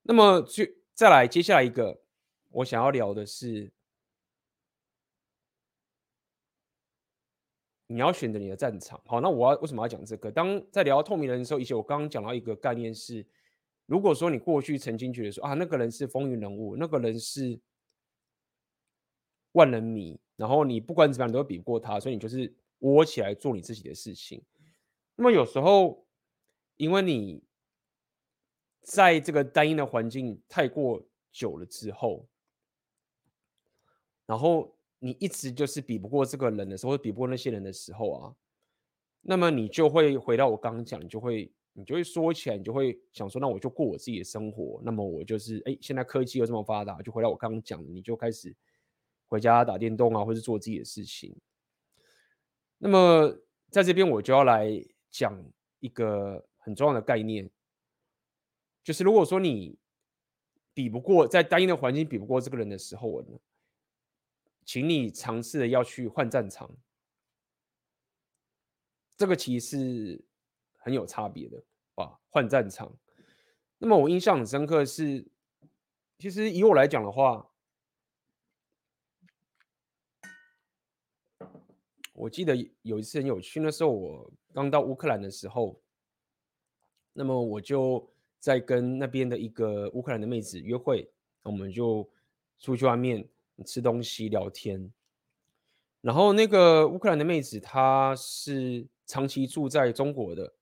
[0.03, 2.01] 那么就再来接下来一个。
[2.51, 3.73] 我想要聊的是，
[7.87, 9.01] 你要选择你的战场。
[9.07, 10.31] 好，那我要为什么要讲这个？
[10.31, 13.27] 当在聊透明人的时候，以前我刚刚讲到一个概念是，
[13.87, 17.61] 如果说你过去曾经觉得说啊，那个人是风云人物，那个人是
[19.53, 24.45] 万人迷，然后你不管怎么样你都比不过他，所以你就是窝起来做你自己的事情。
[25.17, 26.07] 那么有时候，
[26.77, 27.43] 因为你
[28.83, 32.30] 在这个单一的环境太过久了之后，
[34.31, 38.37] 然后你一直就是比不过这个人的时候，或比不过那些人的时候啊，
[39.23, 44.81] 那么你就会回到我刚刚讲，你就会你就会说起来，你就会想说，那我就过我自己的生活。
[44.85, 48.55] 那么我就是哎，现在科技又这么发达，就回到我刚刚讲的，你就开始
[49.27, 51.37] 回家打电动啊，或是做自己的事情。
[52.79, 53.37] 那么
[53.69, 54.71] 在这边我就要来
[55.11, 55.45] 讲
[55.81, 57.51] 一个很重要的概念，
[58.85, 59.77] 就是如果说你
[60.73, 63.37] 比不过在单一的环境比不过这个人的时候呢，
[64.71, 66.71] 请你尝试的要去换战场，
[69.17, 70.25] 这个其实是
[70.77, 71.61] 很有差别的
[71.97, 72.21] 啊。
[72.29, 72.97] 换战场，
[73.79, 75.27] 那么我印象很深刻是，
[76.21, 77.51] 其实以我来讲的话，
[82.13, 85.83] 我记得有一次很有趣，那时候我刚到乌克兰的时候，
[87.13, 92.09] 那么我就在跟那边的一个乌克兰的妹子约会，我们就
[92.61, 93.29] 出去外面。
[93.65, 94.93] 吃东西聊天，
[96.01, 100.55] 然后那个乌克兰的妹子，她是长期住在中国的，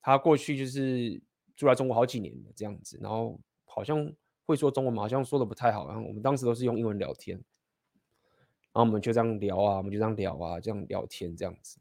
[0.00, 1.20] 她过去就是
[1.54, 4.12] 住在中国好几年的这样子，然后好像
[4.44, 11.78] 会说中文嘛，好像说的不太好，然后我们当时都是用英文聊天，然后我们就这样聊啊，我们就这样聊啊，这样聊天这样子，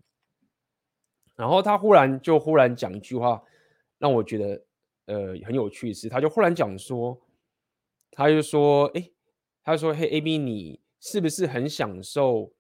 [1.36, 3.42] 然后她忽然就忽然讲一句话，
[3.98, 4.66] 让我觉得
[5.06, 7.20] 呃很有趣的是，她就忽然讲说，
[8.12, 9.12] 她就说，哎。
[9.66, 12.54] 他说：“嘿，AB，你是不是很享受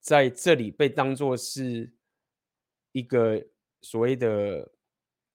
[0.00, 1.92] 在这里被当作是
[2.92, 3.44] 一个
[3.82, 4.70] 所谓的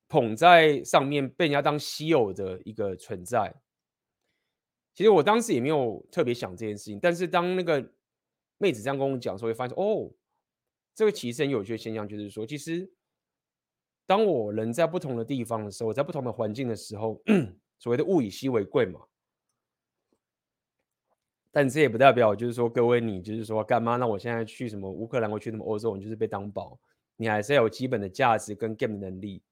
[0.07, 3.53] 捧在上面被人家当稀有的一个存在。
[4.95, 7.93] 其实我当时也没有特别想这件事情，但是当那个
[8.57, 10.09] 妹子这样跟我讲的时候，会发现哦，
[10.95, 12.89] 这个其实很有趣的现象，就是说，其实
[14.05, 17.21] 当我人在不同的地方的时候，在不同的环境的时候，
[17.79, 19.01] 所谓的物以稀为贵嘛。
[21.51, 23.97] 但这也不代表就是说，各位你就是说干嘛？
[23.97, 26.79] 那我现在去什么乌克兰，我去什么欧洲，你就是被当宝，
[27.17, 29.43] 你还是要有基本的价值跟 game 能力。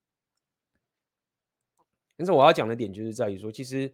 [2.18, 3.94] 但是我要讲的点就是在于说，其实。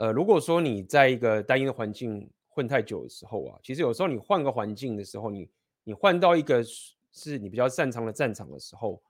[0.00, 5.50] 呃，如果说你在一个单一的环境混太久的时候啊，其实有时候你换个环境的时候，你
[5.82, 6.62] 你换到一个
[7.10, 9.02] 是你比较擅长的战场的时候，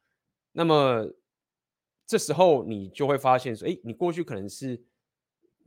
[0.50, 1.06] 那么
[2.06, 4.82] 这时候你就会发现说，哎，你过去可能是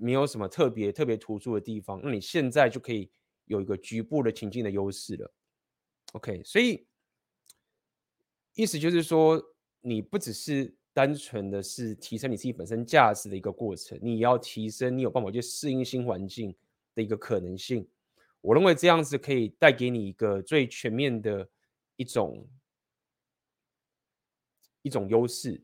[0.02, 3.12] 没有什么特别特别突出的地方，那你现在就可以
[3.46, 5.34] 有一个局部的情境的优势了。
[6.14, 6.88] OK，所以
[8.56, 9.42] 意思就是说，
[9.82, 10.76] 你不只是。
[10.94, 16.54] 单纯的是提升你自己本身价值的一个过程，你要提升你有办法去适应新环境
[16.94, 17.88] 的一个可能性。
[18.42, 21.50] 我认为这样子可以带给你一个最全面的
[21.96, 22.46] 一种
[24.82, 25.64] 一种优势，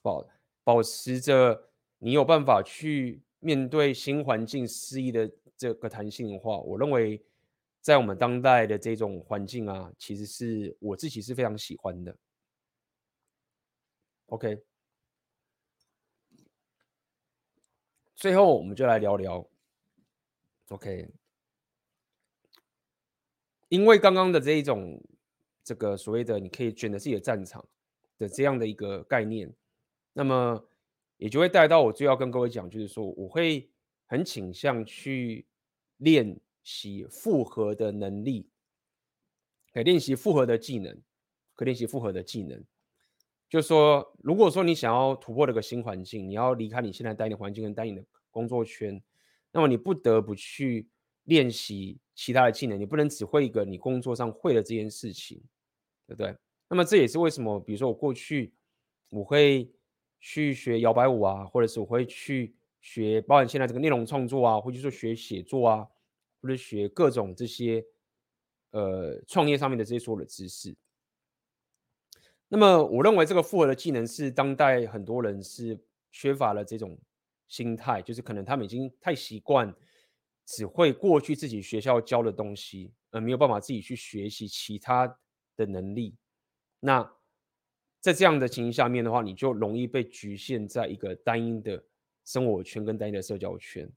[0.00, 0.26] 保
[0.64, 7.22] 保持着你有办法去面对新环境适应的这个弹性的话，我认为
[7.82, 12.16] 在我们当代的这种环境啊，其实是我自己是非常喜欢的。
[14.28, 14.64] OK，
[18.16, 19.46] 最后我们就来聊聊。
[20.70, 21.06] OK，
[23.68, 24.98] 因为刚刚的这一种
[25.62, 27.62] 这个所谓的你可以选择自己的战场
[28.16, 29.52] 的这样的一个概念，
[30.14, 30.66] 那么
[31.16, 33.70] 也就会带到我最要跟各位讲，就是说我会
[34.06, 35.46] 很倾向去
[35.98, 38.48] 练习复合的能力，
[39.72, 41.00] 可练习复合的技能，
[41.54, 42.62] 可练习复合的技能。
[43.48, 49.00] 就是说，如果说你想要突破这个新环境，你要离开你现在待的环境跟待你的工作圈，
[49.52, 50.88] 那么你不得不去
[51.24, 55.40] 练习其他的技能，你不能只会一个你工作上会的这件事情，
[56.06, 56.34] 对不对？
[56.68, 58.52] 那么这也是为什么，比如说我过去
[59.10, 59.70] 我会
[60.26, 65.86] 去学摇摆舞啊，或者是我会去学，包含现在这个内容创作啊，或者说学写作啊，
[66.40, 67.84] 或者学各种这些
[68.70, 70.74] 呃创业上面的这些所有的知识。
[72.48, 75.78] 那么，我认为这个复合的技能是当代很多人是
[76.10, 76.98] 缺乏了这种
[77.46, 79.74] 心态，就是可能他们已经太习惯
[80.46, 85.18] 只会过去自己学校教的东西，而没有办法自己去学习其他
[85.54, 86.16] 的能力。
[86.80, 87.13] 那
[88.04, 91.82] 在这样的情形下面的话，你就容易被局限在一个单一的
[92.22, 93.90] 生活圈跟单一的社交圈。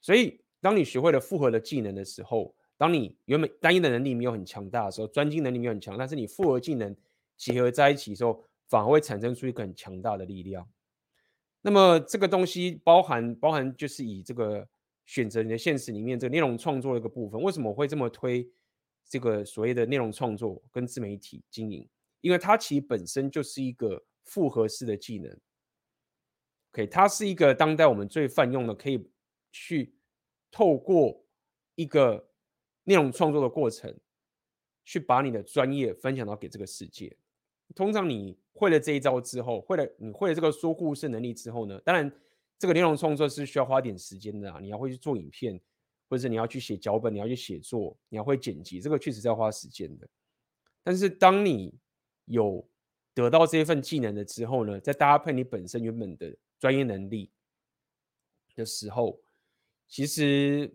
[0.00, 6.94] 所以，当你学会了复合的技能的时候，当你原本单一的能力没有很强大的时候，专精能力没有很强，但是你复合技能。
[7.36, 10.68] 结合在一起的时候，反而会产生出一个很强大的力量。
[11.62, 14.68] 那么这个东西包含包含就是以这个
[15.04, 17.40] 选择你的现实里面这个内容创作的一个部分。
[17.42, 18.48] 为什么会这么推
[19.04, 21.88] 这个所谓的内容创作跟自媒体经营？
[22.28, 25.34] 因为它其实本身就是一个复合式的技能。
[26.72, 29.10] OK，它是一个当代我们最泛用的，可以
[29.50, 29.94] 去
[30.50, 31.24] 透过
[31.74, 32.28] 一个
[32.84, 33.98] 内容创作的过程，
[34.84, 37.16] 去把你的专业分享到给这个世界。
[37.74, 42.12] 通常你会了这一招之后，会了你会了这个说故事能力之后呢，当然
[42.58, 44.60] 这个内容创作是需要花点时间的啊。
[44.60, 45.58] 你要会去做影片，
[46.10, 50.06] 或者你要去写脚本，你要去写作，你要会剪辑，这个确实是要花时间的。
[50.84, 51.74] 但是当你
[52.28, 52.66] 有
[53.14, 57.30] 得到这份技能了之后呢，再搭配你本身原本的专业能力
[58.54, 59.20] 的时候，
[59.88, 60.72] 其实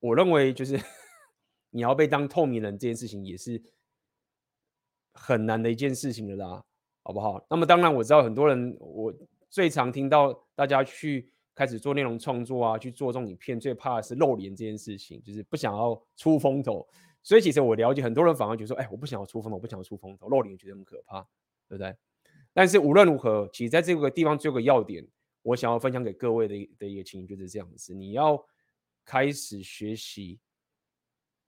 [0.00, 0.80] 我认为就是
[1.70, 3.62] 你要被当透明人这件事情也是。
[5.16, 6.64] 很难的一件事情了啦，
[7.04, 7.46] 好不好？
[7.48, 9.14] 那么当然我知道很多人，我
[9.48, 16.84] 最常听到大家去开始做内容创作啊，去做这种影片，最怕的是露脸这件事情，就是不想要出风头。
[17.24, 21.22] 所以其实我了解很多人反而觉得说，哎，我不想要出风头，我不想要出风头，露脸觉得很可怕，
[21.68, 21.96] 对不对？
[22.52, 25.04] 但是无论如何，其实在这个地方最后个要点，
[25.42, 28.46] 我想要分享给各位的的一个情形就是这样子：你要
[29.06, 30.38] 开始学习，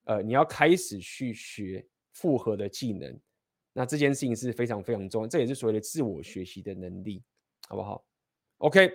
[0.05, 3.21] 呃，你要开始去学复合的技能。
[3.75, 7.23] 那这件事情是非常非常重要，这也是所谓的自我学习的能力，
[7.69, 8.03] 好不好
[8.57, 8.91] ？OK，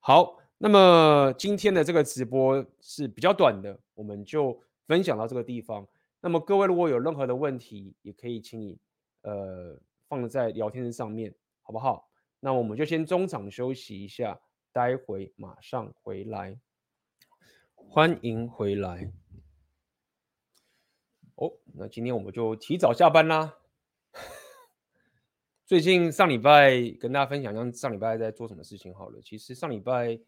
[0.00, 5.86] 好，那么今天的这个直播是比较短的，我们就分享到这个地方。
[6.20, 8.78] 那么各位如果有任何的问题，也可以请你
[9.22, 12.08] 呃放在聊天上面，好不好？
[12.40, 14.40] 那我们就先中场休息一下，
[14.72, 16.58] 待会马上回来，
[17.74, 19.12] 欢迎回来。
[21.36, 23.58] 哦，那今天我们就提早下班啦。
[25.66, 29.20] 最近上礼拜跟大家分享一下上礼拜在做什么事情好了。
[29.20, 30.18] 其实上礼拜，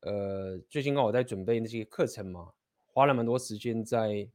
[0.00, 2.52] 呃，最近刚好在准备那些课程嘛，
[2.92, 4.28] 花了蛮多时间在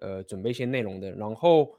[0.00, 1.12] 呃准备一些内容的。
[1.12, 1.74] 然后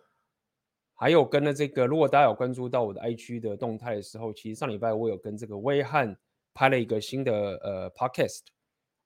[0.95, 6.17] 还有跟了这个，如果大家有关注到我的 IG 的动态的时候，其实上礼拜我有跟这个威汉
[6.53, 8.41] 拍了一个新的呃 Podcast，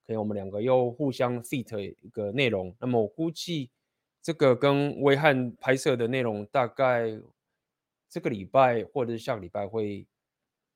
[0.06, 2.74] 可以我们两个又互相 fit 一个内容。
[2.78, 3.70] 那么我估计
[4.22, 7.20] 这个跟威汉拍摄的内容大概。
[8.08, 10.06] 这个礼拜或者是下个礼拜会，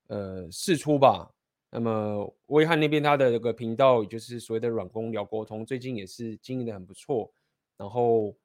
[0.07, 1.33] 呃，释出吧。
[1.71, 7.31] 那么威汉那边他的这个频道，也就是所谓的软工聊沟通，最近也是经营的很不错。
[7.81, 8.37] 然后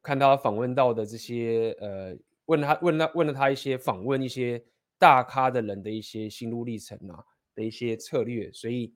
[0.00, 2.16] 看他访问到的这些，呃，
[2.46, 4.62] 问他问他问了他一些访问一些
[4.98, 7.24] 大咖的人的一些心路历程啊
[7.56, 8.94] 的一些策略，所以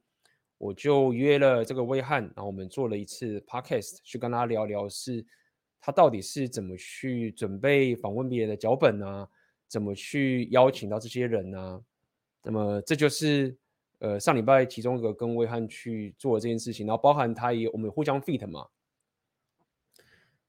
[0.58, 5.26] 我就约了这个威汉，然后我们做了一次 podcast 去跟他聊聊是。
[5.86, 9.28] 他到底是怎么去准备访问别人的脚本呢、啊？
[9.68, 11.84] 怎么去邀请到这些人呢、
[12.42, 13.54] 那么这就是
[13.98, 18.66] 呃上礼拜其中一个跟威汉去做这件事情，然后包含他也我们互相 fit 嘛，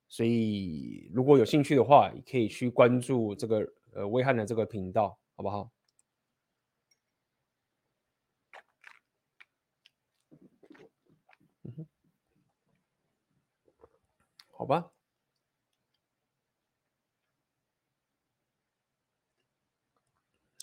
[0.07, 5.71] 所以如果有兴趣的话，也可以去关注这个呃威汉的这个频道，好不好？
[14.51, 14.91] 好吧。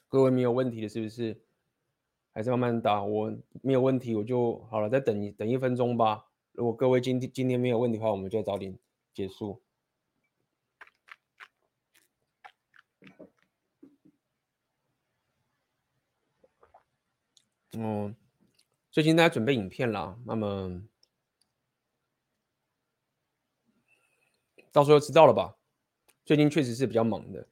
[0.08, 1.42] 各位没有问题的，是不是？
[2.32, 6.26] 还是慢慢打，我没有问题，我就好了，再等一等一分钟吧。
[6.52, 8.78] 如果各位今天今天没有问题的话，我们就早点
[9.12, 9.62] 结束。
[17.72, 18.14] 嗯，
[18.90, 20.82] 最近大家准备影片啦，那么
[24.70, 25.56] 到时候知道了吧？
[26.24, 27.46] 最近确实是比较忙的，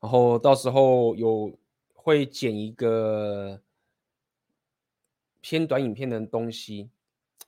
[0.00, 1.58] 然后到时候有。
[2.06, 3.62] 会剪一个
[5.40, 6.90] 偏短影片的东西，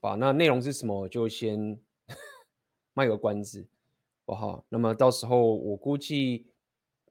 [0.00, 1.06] 啊，那内容是什么？
[1.10, 1.78] 就先
[2.96, 3.68] 卖个关子，
[4.24, 4.64] 好不好？
[4.70, 6.46] 那么到时候我估计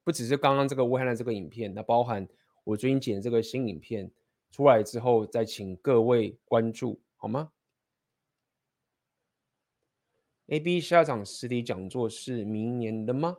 [0.02, 2.26] 不只是刚刚这个威汉的这个影片，那包含
[2.64, 4.10] 我最近剪的这个新影片
[4.50, 7.52] 出来之后，再请各位关注，好吗
[10.48, 13.36] ？AB 下场实体讲座是明年的吗？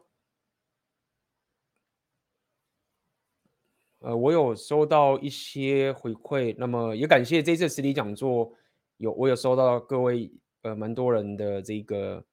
[4.00, 8.54] 呃，我有收到一些回馈，那么也感谢这次实体讲座
[8.96, 10.32] 有我有收到各位
[10.62, 12.24] 呃蛮多人的这个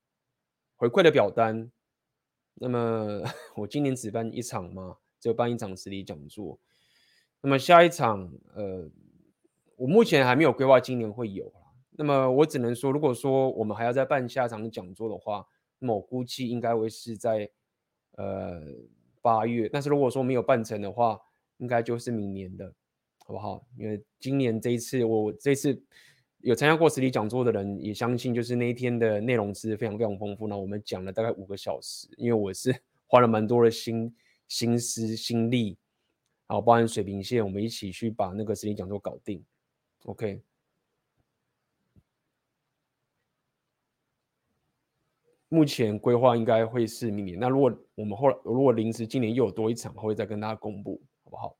[0.77, 1.71] 回馈的表单。
[2.55, 3.23] 那么
[3.57, 6.59] 我今年只办一场嘛，只有办一场实体讲座。
[7.41, 8.89] 那么下一场，呃，
[9.77, 11.53] 我目前还没有规划今年会有。
[11.97, 15.47] 那么我只能说，如果说我们还要再办下一场讲座的话，
[15.79, 17.51] 那么我估计应该会是在
[18.13, 18.63] 呃
[19.21, 19.69] 八月。
[19.69, 21.21] 但是如果说没有办成的话，
[21.59, 22.75] 应该就是明年的，
[23.27, 23.67] 好不好？
[23.77, 25.83] 因为今年这一次，我这次
[26.45, 30.47] 有参加过实体讲座的人也相信，就是那一天的内容是非常非常丰富。
[30.47, 32.71] 那我们讲了大概五个小时，因为我是
[33.09, 34.15] 花了蛮多的心
[34.47, 35.79] 心思心力，
[36.47, 39.43] 然后包含水平线，我们一起去把那个实体讲座搞定。
[40.05, 40.43] OK，
[45.49, 47.39] 目前规划应该会是明年。
[47.39, 51.01] 那如果我们后来如果临时今年又有多一场，会再跟大家公布。
[51.25, 51.57] 好不好。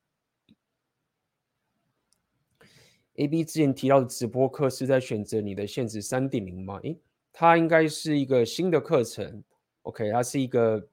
[3.17, 6.81] AB 之前提到的直播课是在选择你的现实三点零吗？
[6.83, 6.99] 诶，
[7.33, 9.43] 它应该是一个新的课程。
[9.83, 10.89] OK，它是一个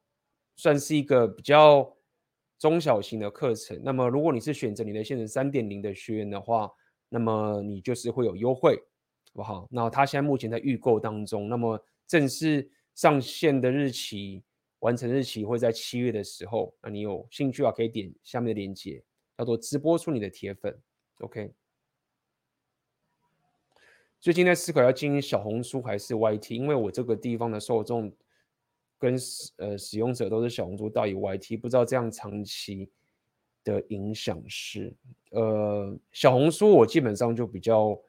[0.55, 1.95] 算是一个比较
[2.59, 3.79] 中小型的课程。
[3.83, 6.71] 那么，如果你是选择你的现实三点零的学员的话，
[7.09, 9.67] 那么你就是会有优惠，好不好？
[9.71, 14.43] 那它现在目前在预购当中，那么正式上线的日期。
[14.79, 19.03] 完成日期会在七月的时候，那你有兴趣啊，可以点下面的链接，
[19.37, 20.75] 叫做直播出你的铁粉
[21.19, 21.53] ，OK。
[24.21, 28.15] 最近在思考要经营小红书还是 YT，因为我这个地方的受众
[28.99, 29.17] 跟
[29.57, 32.89] 呃使用者都是小红书大于 YT，不知道这样长期
[33.63, 34.95] 的影响是，
[35.31, 37.99] 呃，小红书我基本上就比较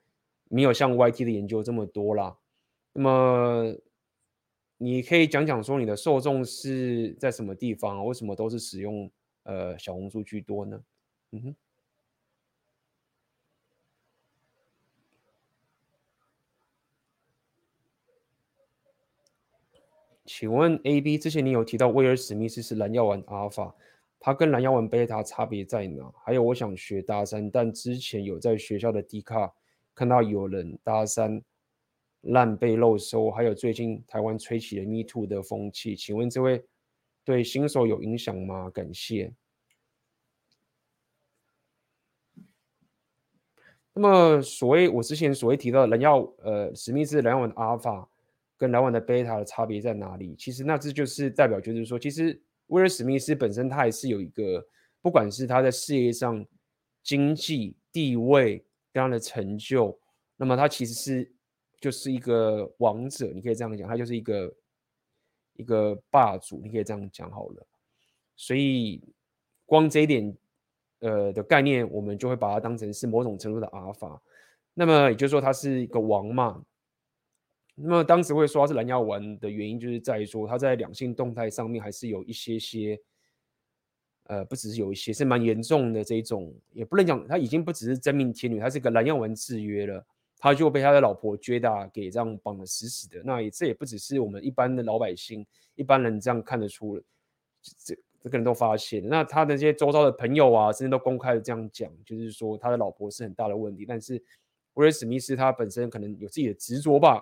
[0.50, 2.36] 没有像 YT 的研究这么多啦，
[2.92, 3.74] 那么。
[4.78, 8.04] 你可以讲讲说你的受众是在什么地方？
[8.04, 9.08] 为什么都是使用
[9.44, 10.82] 呃小红书居多呢？
[11.30, 11.56] 嗯哼，
[20.34, 23.74] 请问 AB 之前你有提到威尔史密斯是蓝药丸阿尔法，
[24.18, 26.10] 它跟蓝药丸贝塔差别在哪？
[26.24, 29.52] 还有我想学搭讪，但之前有在学校的 D 卡
[29.94, 31.42] 看到有人搭讪。
[32.22, 36.64] 烂被漏收，还有最近台湾吹起了 Me Too 的风气，请问这位
[37.24, 38.70] 对新手有影响吗？
[38.70, 39.34] 感谢。
[43.92, 48.08] 那么所谓我之前所谓提到的蓝药呃史密斯蓝药丸阿尔法
[48.62, 50.36] 跟蓝药丸的贝塔的差别在哪里？
[50.36, 54.64] 其实那这就是代表就是说，其实威尔史密斯本身他也是有一个，
[55.00, 56.46] 不管是他在事业上
[57.02, 59.98] 经济地位跟他的成就，
[60.36, 61.32] 那么他其实是
[61.80, 64.54] 就是一个王者，你可以这样讲，他就是一个
[65.54, 67.66] 一个霸主，你可以这样讲好了。
[68.36, 69.02] 所以
[69.66, 70.36] 光这一点。
[71.04, 74.22] 呃的概念，我们就会把它当成是某种程度的阿尔法。
[74.72, 76.64] 那么也就是说，它是一个王嘛。
[77.74, 82.98] 那么当时会说他是蓝药丸的原因，就是在于说他在两性动态上面还是有一些些，
[84.24, 90.04] 呃，不只是有一些，是蛮严重的这种，也不能讲他已经不只是真命天女，他是个蓝药丸制约了，
[90.38, 93.22] 他就被他的老婆 Jada 给这样绑得死死的。
[93.24, 97.02] 那也这也不只是我们一般的老百姓、一般人这样看得出了
[97.78, 97.96] 这。
[98.22, 103.84] 这个人都发现，那他的这些周遭的朋友啊，甚至都公开的这样讲，就是说他的老婆是很大的问题。
[103.84, 104.22] 但是
[104.74, 107.20] 威尔史密斯他本身可能有自己的执着吧，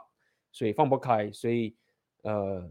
[0.53, 1.31] 所以放不开。
[1.33, 1.75] 所以
[2.23, 2.69] 呃，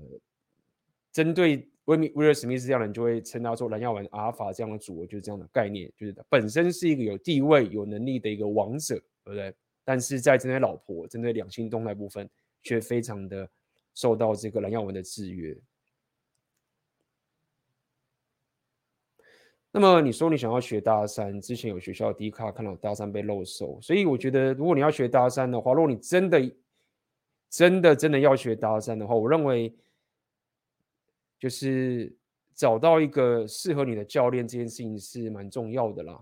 [1.11, 9.53] 针对威米威尔史密斯这样的人，就会称他做蓝药丸阿尔法这样的组合，就是这样的概念，就是本身是一个有地位、有能力的一个王者，对不对？
[9.83, 12.29] 但是在针对老婆、针对两性动态部分，
[12.61, 13.49] 却非常的
[13.95, 15.57] 受到这个蓝药丸的制约。
[19.71, 26.39] 那么你说你想要学大三，之前有学校 D 卡看到大三被漏收，所以我觉得如果你要学大三的话，如果你真的、
[27.49, 29.75] 真的、真的要学搭讪的话，我认为
[31.39, 32.15] 就是
[32.53, 36.21] 找到一个适合你的教练这件事情是蛮重要的啦，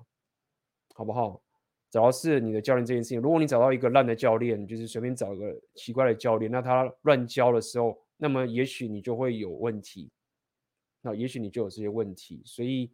[0.93, 1.41] 好不好？
[1.89, 10.09] 找到适合你的教练这件事情，如果你找到一个烂的教练，就是随便找个奇怪的教练，那他乱教的时候，那么也许你就会有问题，
[11.01, 12.91] 那也许你就有这些问题，所以。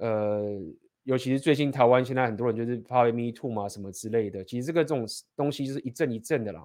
[0.00, 0.56] 呃，
[1.02, 4.44] 尤其是最近台湾现在很多人就是怕 Me Too 嘛，什么之类的。
[4.44, 6.64] 其实这个这种东西就是一阵一阵的啦，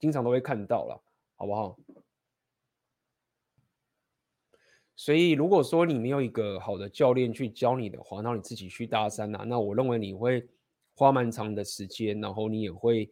[0.00, 0.98] 经常都会看到啦，
[1.36, 1.78] 好不好？
[4.96, 10.46] 所以如果说你没有一个好的教练去教你的话，那你自己去搭讪啊，那我认为你会
[10.94, 13.10] 花蛮长的时间，然后你也会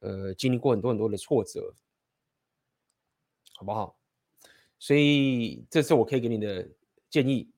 [0.00, 1.72] 呃经历过很多很多的挫折，
[3.54, 3.96] 好不好？
[4.78, 6.68] 所以这是我可以给你的
[7.08, 7.48] 建议。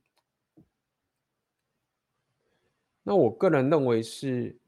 [3.03, 4.59] 那我个人认为是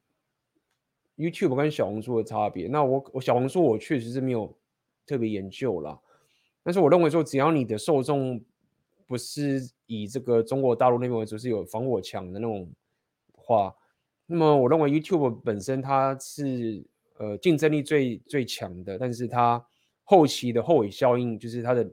[1.19, 2.69] YouTube 跟小红书的差别。
[2.69, 4.57] 那我我小红书我确实是没有
[5.05, 5.99] 特别研究啦，
[6.62, 8.41] 但是我认为说，只要你的受众
[9.07, 12.71] 不是以这个中国大陆那边为主，是有防火墙的那种
[13.33, 13.75] 话，
[14.27, 16.83] 那么我认为 YouTube 本身它是
[17.19, 19.62] 呃竞争力最最强的，但是它
[20.05, 21.91] 后期的后尾效应就是它的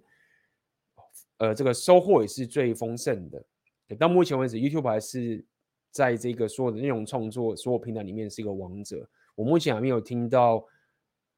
[1.39, 3.43] 呃这个收获也是最丰盛的。
[3.97, 5.43] 到目前为止，YouTube 还是。
[5.95, 10.65] 在这个所有的内容创作所有平台里面是一个王者，我目前还没有听到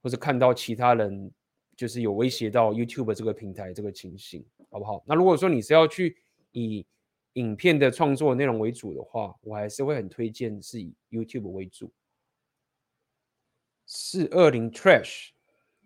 [0.02, 1.32] 或者看到其他人
[1.76, 5.04] 就是有威胁到 YouTube 这个平台这个情形，好不好？
[5.06, 6.18] 那如果说你是要去
[6.52, 6.86] 以
[7.34, 11.92] 影片的创作内容为主的话，我还是会很推荐是以 YouTube 为主。
[13.86, 15.30] 四二零 Trash，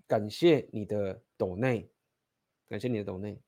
[0.08, 1.90] 感谢你的抖内，
[2.70, 3.42] 感谢你的抖内。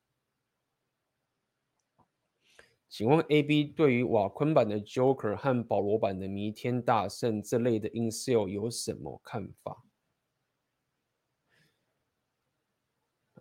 [2.94, 9.82] 请问 AB 对于瓦昆版的 Joker 和保罗版的弥天大圣这类的 Incel 有什么看法？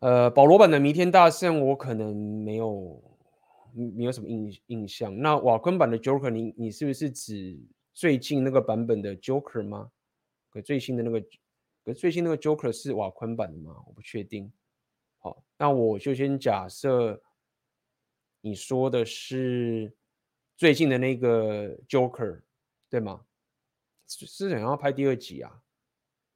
[0.02, 3.00] 呃，保罗版的弥天大圣我可能没有
[3.96, 5.16] 没有什么印印象。
[5.16, 7.56] 那瓦昆版的 Joker，你你是不是指
[7.94, 9.92] 最近那个版本的 Joker 吗？
[10.50, 11.24] 可最新的那个，
[11.86, 13.76] 可最新那个 Joker 是瓦昆版的吗？
[13.86, 14.52] 我不确定。
[15.20, 17.22] 好，那我就先假设。
[18.46, 19.96] 你说的是
[20.58, 22.42] 最近的那个 Joker，
[22.90, 23.26] 对吗？
[24.06, 25.64] 是想要拍第二集啊？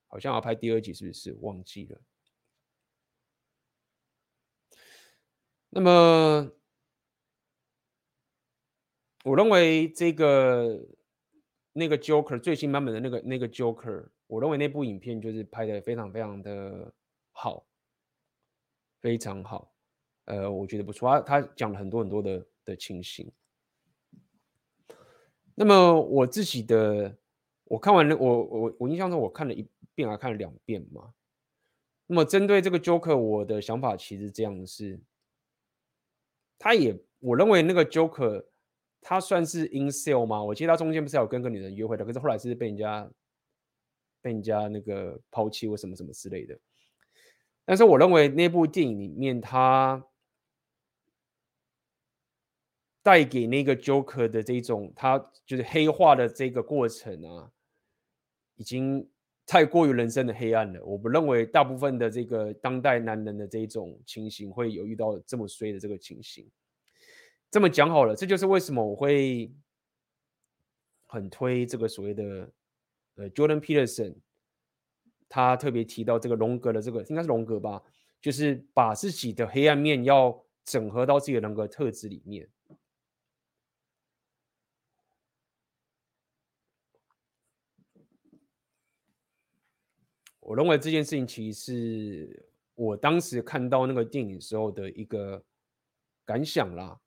[0.08, 1.34] 好像要拍第二集，是不是？
[1.42, 2.02] 忘记了。
[5.70, 6.50] 那么，
[9.26, 10.88] 我认为这个
[11.74, 16.94] 那个 Joker 最新版本的那个那个 Joker，我认为那部影片就是拍的非常非常的
[17.34, 17.68] 好，
[19.02, 19.77] 非常好。
[20.28, 23.32] 呃，我觉得不错，他他讲了很多很多的的情形。
[25.56, 27.18] 那么我自己的，
[27.64, 29.66] 我看完了，我我我印象中我看了一
[29.96, 31.14] 遍，还看了两遍嘛。
[32.06, 35.00] 那么针对这个 Joker，我的想法其实这样是，
[36.60, 38.46] 他也我认为那个 Joker，
[39.02, 40.44] 他算是 in sale 吗？
[40.44, 43.10] 我记得他中间不是有跟个女人约会的，可是后来是被人家
[44.22, 46.60] 被人家那个抛弃或什么什么之类的。
[47.66, 50.06] 但是我认为那部电影里面，他
[53.08, 57.50] 带给那个 Joker 的这种，他就是黑化的这个过程啊，
[58.58, 59.10] 已经
[59.46, 60.84] 太过于人生的黑暗了。
[60.84, 66.52] 我不认为大部分的这个当代男人的这种情形会有遇到这么衰的这个情形。
[67.50, 69.50] 这么讲好了，这就是为什么我会
[71.06, 72.52] 很推这个所谓的
[73.16, 74.16] 呃 Jordan Peterson，
[75.30, 77.82] 他特别提到这个荣格的这个应该是荣格吧，
[78.22, 82.46] 就是把自己的黑暗面要整合到自己的人格特质里面。
[90.48, 95.44] 我认为这件事情其实是我当时看到那个电影时候的一个
[96.26, 96.98] 感想啦。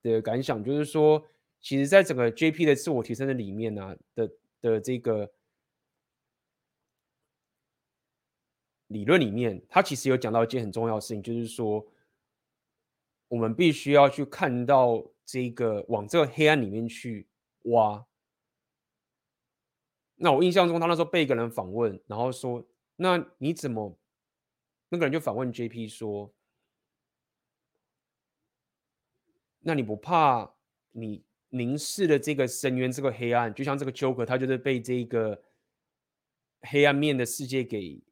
[0.00, 1.26] 的感想就是说，
[1.60, 4.30] 其实，在整个 JP 的自我提升的里面呢、啊，的
[4.60, 5.32] 的这个
[8.88, 11.84] 理论里面，他其实有讲到一件很重要的事情，就是说，
[13.28, 17.26] 我们必须要去看到这个往这个黑暗里面去
[17.62, 18.06] 挖。
[20.16, 22.62] 那我印象中，他那时候被一个人访问，然后说
[22.96, 23.98] ：“那你怎么？”
[24.90, 26.32] 那个人就反问 JP 说。
[29.66, 30.54] 那你不怕
[30.92, 35.42] 你凝视的这个深渊，这个黑暗，就像这个 Joker，他就是被这个
[36.60, 38.02] 黑暗面的世界给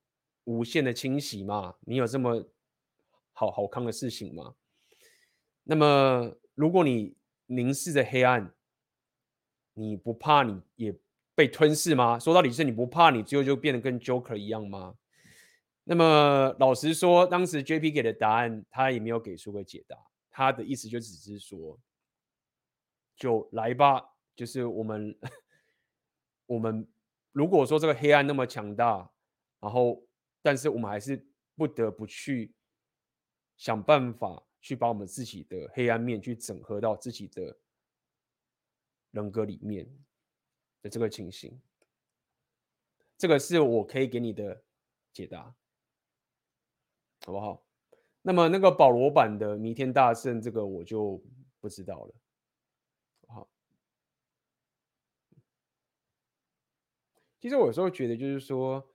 [0.44, 1.76] 无限的清洗嘛？
[1.80, 2.48] 你有这么
[3.32, 4.54] 好好康的事情吗？
[5.64, 7.14] 那么，如果你
[7.44, 8.54] 凝视着黑暗，
[9.74, 10.98] 你不怕你也
[11.34, 12.18] 被吞噬吗？
[12.18, 14.96] 说到底是你不怕你最后就变得跟 Joker 一样吗？
[15.84, 19.96] 那么，老实说，当时 JP 给的答案，他也没有给出个解答。
[20.30, 21.78] 他的意思就只是说，
[23.16, 25.18] 就来吧，就是我们，
[26.46, 26.86] 我们
[27.32, 29.10] 如果说这个黑暗那么强大，
[29.58, 30.06] 然后，
[30.40, 31.26] 但是我们还是
[31.56, 32.54] 不得不去
[33.56, 37.58] 想办法去把我们自己的黑暗面去整合到自己的
[39.10, 39.86] 人格里面
[40.82, 41.60] 的这个情形，
[43.16, 44.62] 这个是我可以给你的
[45.12, 45.54] 解答，
[47.24, 47.64] 好不好？
[48.20, 51.22] 那么那个保罗版的弥天大圣，这个我就
[51.60, 52.14] 不知道了。
[53.28, 53.48] 好，
[57.40, 58.88] 其实我有时候觉得，就是说，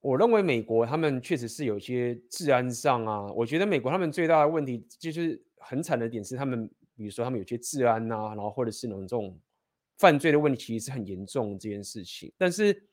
[0.00, 6.68] 我认为美国他们确实是有些治安上啊，我觉得美国他们最大的问题就是很惨的点是，他们
[7.02, 9.38] 比如说他们有些治安啊，然后或者是那种这种
[9.98, 12.32] 犯罪的问题，是很严重这件事情。
[12.38, 12.84] 但是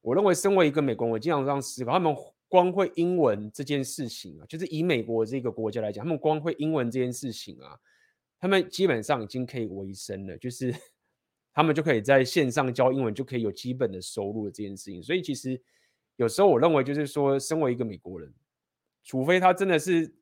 [0.00, 2.14] 我认为，身为一个美国人，我经常这样思考，他们。
[2.50, 7.78] 光会英文这件事情啊，就是以美国这个国家来讲，他们光会英文这件事情啊，
[8.40, 10.74] 他们基本上已经可以维生了，就是
[11.54, 15.00] 他们就可以在线上教英文，就可以有基本的收入的这件事情。
[15.00, 15.62] 所以其实
[16.16, 18.34] 有时候我认为，就是说，身为一个美国人，
[19.04, 20.12] 除非他真的是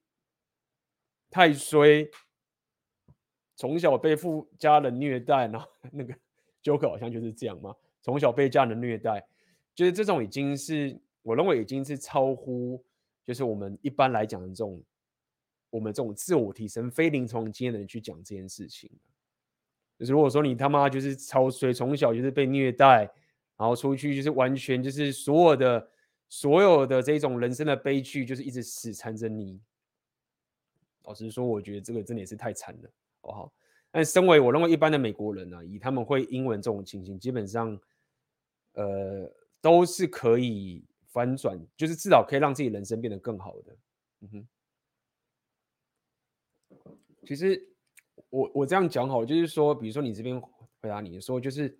[1.31, 2.11] 太衰，
[3.59, 6.15] 从小被父家人虐待，然后 那个
[6.63, 9.23] Joker 好像就是这样嘛，从小被家人虐待，
[9.75, 10.99] 就是这种已经是。
[11.23, 12.83] 我认为已经是超乎，
[13.23, 14.83] 就是我们一般来讲的这种，
[15.69, 18.91] 我们这种自我提升、非临床经验的人去讲这件事情。
[19.99, 23.01] 就是如果说你他妈就是超衰，从小就是被虐待，
[23.59, 25.91] 然后出去就是完全就是所有的
[26.31, 29.61] 所有的这种人生的悲剧，就是一直死缠着你。
[31.03, 32.91] 老实说，我觉得这个真的也是太惨了，
[33.33, 33.53] 好不好？
[33.91, 37.81] 但身为我认为一般的美国人呢、啊，以他们会英文这种情形，基本上，
[38.73, 40.85] 呃，都是可以。
[41.11, 43.77] 反转就是至少可以让自己人生变得更好的。
[44.21, 44.47] 嗯
[46.69, 46.87] 哼，
[47.27, 47.67] 其实
[48.29, 51.77] 我我这样讲好，就是说，比如说你这边回答你说，就是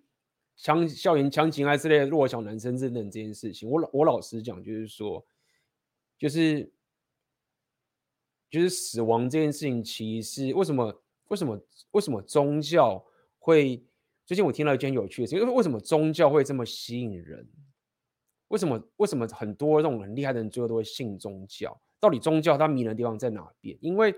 [0.57, 5.23] 枪校园枪击啊之类的弱小男生等等这件事情，我老我老实讲，就是说，
[6.17, 6.73] 就是
[8.49, 11.59] 就是死亡这件事情，其实为什么为什么
[11.91, 13.03] 为什么宗教
[13.39, 13.83] 会？
[14.25, 17.49] 最近我听到一件有趣的事情，因为为什么宗教会这么吸引人？
[18.49, 18.79] 为什么？
[18.97, 21.81] 为什么很多这种很厉害的人最后都会信宗教？
[21.99, 23.77] 到底宗教它迷人的地方在哪边？
[23.81, 24.15] 因为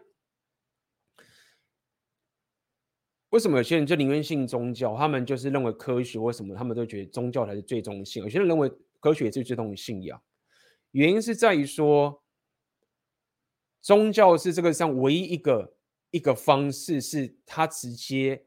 [3.30, 4.98] 为什么有些人就宁愿信宗教？
[4.98, 8.22] 他们就是认为科学，为什么他们都觉得宗教才是最终性？
[8.24, 10.22] 有些人认为科学也是最终的信仰。
[10.92, 12.22] 原因是在于说，
[13.82, 15.74] 宗教是这个上唯一一个
[16.12, 18.46] 一个方式，是他直接。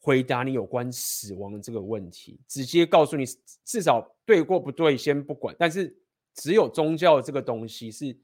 [0.00, 3.24] 回答你有关死亡的这个问题，直接告诉你，
[3.64, 5.94] 至少对或不对先不管，但是
[6.32, 8.16] 只有宗教这个东西是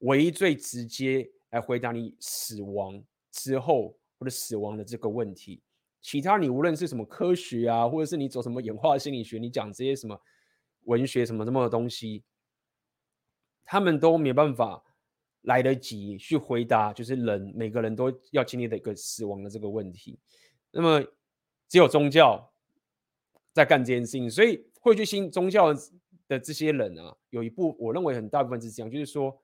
[0.00, 3.02] 唯一最直接来回答你死亡
[3.32, 5.62] 之后或者死亡的这个问题。
[6.02, 10.20] 其他你无论是什么科学啊，或者是你走什么演化心理学，你讲这些什么
[10.84, 12.22] 文学什么什么的东西，
[13.64, 14.84] 他们都没办法
[15.42, 20.18] 来得及去回答，就是人每个人都要经历的一个死亡的这个问题。
[20.70, 21.02] 那么
[21.68, 22.52] 只有宗教
[23.52, 25.72] 在干这件事情，所以会去信宗教
[26.26, 29.42] 的这些人啊，有一部我认为很大部分是这样，就是说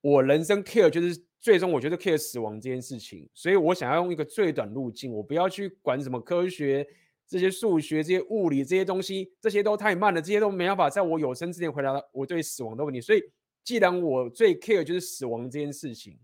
[0.00, 1.24] 我人生 care 就是。
[1.42, 6.86] 最终，我觉得 care 死亡这件事情，所以我想要用一个最短路径，我不要去管什么科学、
[7.26, 13.00] 这些数学、这些物理这些东西，这些都太慢了，这些都没办法在我有生之年回答我对死亡的问题。
[13.00, 13.20] 所以，
[13.64, 16.18] 既然我最 care 就是死亡这件事情，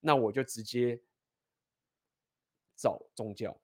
[0.00, 1.00] 那我就直接
[2.76, 3.60] 找宗教。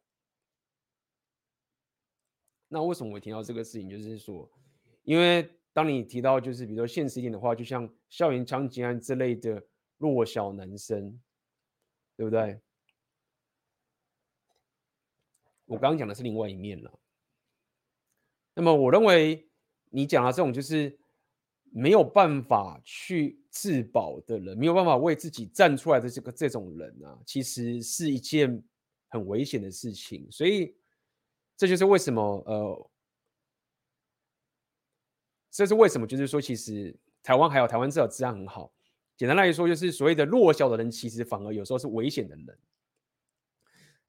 [2.69, 3.89] 那为什么我提到这个事情？
[3.89, 4.51] 就是说，
[5.05, 9.67] 因为当你提到就是比如说现实一点的话，就像校园枪击案之类的。
[9.99, 11.19] 弱小男生，
[12.19, 12.61] 对不对？
[15.65, 17.01] 我刚刚讲的是另外一面了。
[18.53, 19.49] 那么，我认为
[19.89, 20.99] 你讲的这种就是
[21.71, 28.63] 没有办法去自保的人，没有办法为自己站出来的这个这种人啊，其实是一件
[29.09, 30.27] 很危险的事情。
[30.31, 30.75] 所以，
[31.57, 32.91] 这就是为什么呃，
[35.51, 38.73] 这是为什么，就是说，其实台湾还有台湾至少治安很好。
[39.17, 42.59] 简单来说，就是所谓的弱小的人，其实反而有时候是危险的人。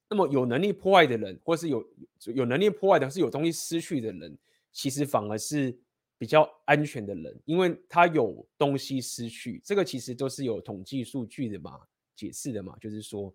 [0.09, 1.85] 那么有能力破坏的人，或是有
[2.33, 4.37] 有能力破坏的，是有东西失去的人，
[4.71, 5.77] 其实反而是
[6.17, 9.61] 比较安全的人，因为他有东西失去。
[9.63, 11.79] 这个其实都是有统计数据的嘛，
[12.15, 13.33] 解释的嘛，就是说，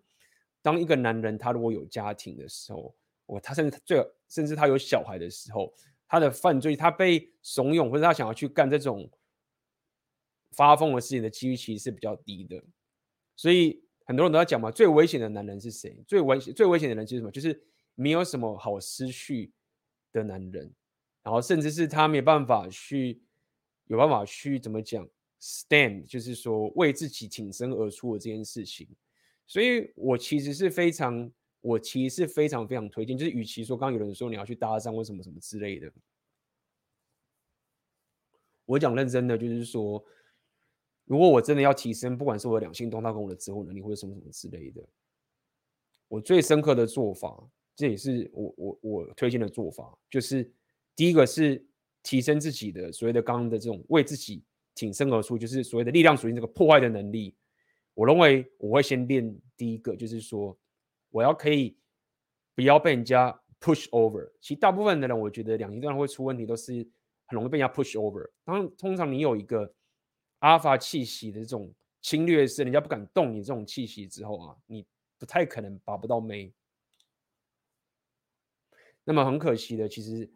[0.61, 5.73] 当一个男人他如果有家庭的时候，哦，他甚至最甚至他有小孩的时候，
[6.07, 9.09] 他的犯罪，他被怂恿或者他想要去干这种。
[10.55, 12.63] 发疯的事情的几率其实是比较低的，
[13.35, 16.03] 所以很多人都在讲嘛，最危险的男人是谁？
[16.07, 17.31] 最危险、最危险的人是什么？
[17.31, 17.59] 就是
[17.95, 19.51] 没有什么好失去
[20.11, 20.71] 的男人，
[21.23, 23.21] 然后甚至是他没办法去
[23.87, 25.07] 有办法去怎么讲
[25.41, 28.87] ，stand，就是说为自己挺身而出的这件事情。
[29.47, 35.91] 所以我其实是非常，我其实是非常非常推荐，就是与其说刚刚有人说你要去搭讪或什么什么之类的，
[38.65, 40.03] 我讲认真的，就是说。
[41.05, 44.81] 如果我真的要提升，不管是我的两性动态跟我的择偶能力，或者什么什么之类的，
[46.07, 47.45] 我最深刻的做法，
[47.75, 50.49] 这也是我我我推荐的做法，就是
[50.95, 51.65] 第一个是
[52.01, 54.43] 提升自己的所谓的刚刚的这种为自己
[54.75, 57.35] 挺身而出，就是所谓的力量属性这个破坏的能力。
[57.93, 60.57] 我认为我会先练第一个，就是说
[61.09, 61.77] 我要可以
[62.55, 64.31] 不要被人家 push over。
[64.41, 66.73] 其实大部分的人，我觉得两性动态会出问题，都是
[67.27, 68.29] 很容易被人家 push over。
[68.43, 69.73] 当通常你有一个。
[70.39, 74.85] 阿尔法气息的这种侵略式，人家不敢动你这种气息之后啊，你
[75.17, 76.51] 不太可能把不到妹。
[79.05, 80.29] 那么很可惜的，其实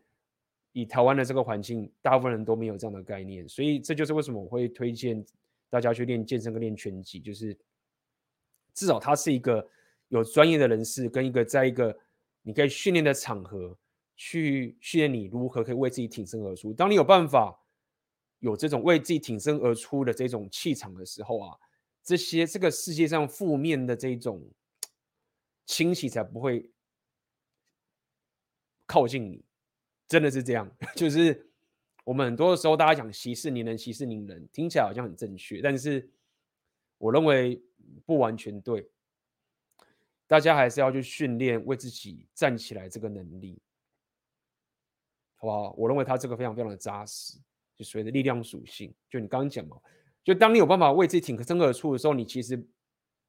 [0.79, 5.25] 以台湾的这个环境，大部分人都没有这样的概念，所以这就是为什么我会推荐
[5.69, 7.57] 大家去练健身跟练拳击，就是
[8.73, 9.67] 至少他是一个
[10.09, 11.97] 有专业的人士，跟一个在一个
[12.43, 13.77] 你可以训练的场合
[14.15, 16.73] 去训练你如何可以为自己挺身而出。
[16.73, 17.59] 当你有办法。
[18.39, 21.57] 有这种为自己挺身而出的这种气场的时候啊，
[22.03, 24.47] 这些这个世界上负面的这种
[25.65, 26.69] 清洗才不会
[28.85, 29.43] 靠近你，
[30.07, 30.69] 真的是这样。
[30.95, 31.49] 就是
[32.03, 36.09] 我们很多的时候，大家讲息事宁人，息事宁人，听起来好像很正确，但是
[36.97, 37.61] 我认为
[38.05, 38.89] 不完全对。
[40.25, 43.61] 大家还是要去训练为自己站起来这个能力，
[45.35, 45.71] 好不好？
[45.77, 47.39] 我认为他这个非常非常的扎实。
[47.77, 49.77] 就所谓的力量属性，就你刚刚讲嘛，
[50.23, 52.59] 就当你有办法为自己挺身而出的时候，你其实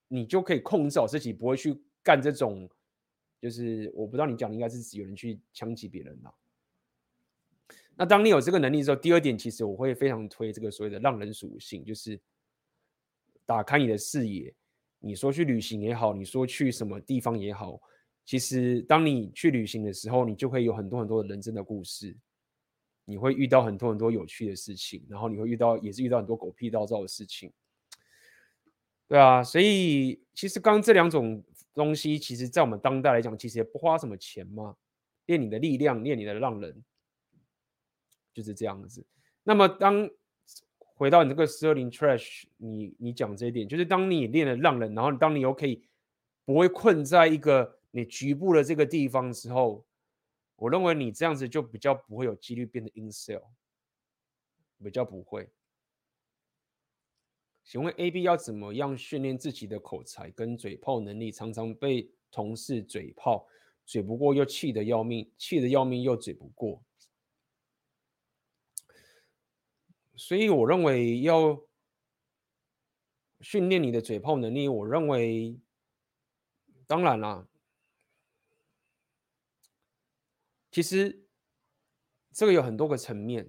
[0.09, 2.67] 你就可以控制好自己，不会去干这种，
[3.41, 6.33] 就是我不知道你讲的应该是有人去枪击别人呐。
[7.99, 12.19] 那当你有这个能力的时候，第二点其实我会非常推这个所谓的让人属性，就是
[13.45, 14.55] 打开你的视野。
[15.01, 17.81] 你说去旅行也好，你说去什么地方也好，
[18.25, 22.17] 其实当你去旅行的时候，你就会有很多很多的人生的故事。
[23.05, 27.51] 你会遇到很多很多有趣的事情，然后你会遇到也是遇到很多狗屁倒灶的事情，
[29.09, 31.43] 对啊，所以其实刚刚这两种
[31.73, 34.77] 东西，其实在我们当代来讲，其实也不花什么钱嘛，
[35.25, 36.85] 练你的力量，练你的让人，
[38.39, 39.05] 就是这样子。
[39.43, 40.09] 那么当
[40.79, 45.85] 回到你这个十二零 Trash，你你讲这一点，就是当你练了浪人，然后当你又可以
[46.45, 49.85] 不会困在一个你局部的这个地方的时候。
[50.61, 53.41] 我认为你这样子就比较不会有几率变得 incel，
[54.83, 55.49] 比较不会。
[57.63, 61.31] 请问 AB 要怎么样训练自己的口才跟嘴炮能力？
[61.31, 63.47] 常常被同事嘴炮，
[63.87, 66.83] 嘴不过又气得要命，气得要命又嘴不过。
[70.19, 71.63] 所以我认为要
[73.41, 75.57] 训练你的嘴炮能力，我认为
[76.89, 77.47] 当然啦，
[80.73, 81.23] 其实
[82.33, 83.49] 这个有很多个层面，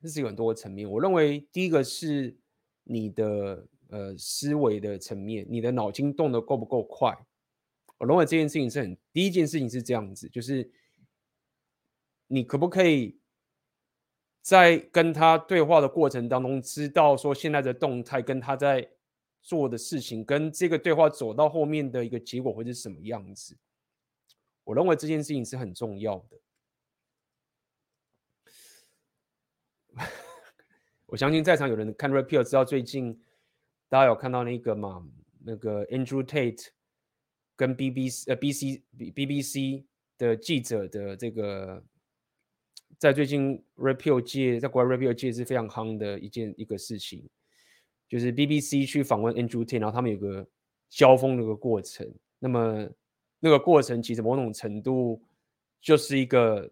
[0.00, 0.88] 这是有很多个层面。
[0.88, 2.36] 我认为第一个是
[2.84, 7.26] 你的呃思维的层面，你的脑筋动得够不够快。
[7.98, 10.70] 我认为这件事情是很第一件事情是这样子，就是
[12.28, 13.18] 你可不可以？
[14.46, 18.88] 在跟他对话的过程当中，知道说现在的动态跟他在
[19.42, 23.58] 做的事情，跟这个对话走到后面的一个结果会是什么样子？
[24.62, 26.38] 我认为这件事情是很重要的。
[31.06, 33.20] 我相信在场有人看 Red Pill 知道最近
[33.88, 35.10] 大家有看到那个嘛？
[35.44, 36.68] 那个 Andrew Tate
[37.56, 39.86] 跟 BBC 呃 BC BBC
[40.16, 41.82] 的记者的这个。
[42.98, 47.28] 在最近 Red Pill 界，在国外 Red Pill 界是非常夯的一件一个事情，
[48.08, 50.46] 就是 BBC 去访问 Andrew Tate，然后他们有个
[50.88, 52.10] 交锋的一个过程。
[52.38, 52.88] 那么
[53.38, 55.22] 那个过程其实某种程度
[55.80, 56.70] 就是一个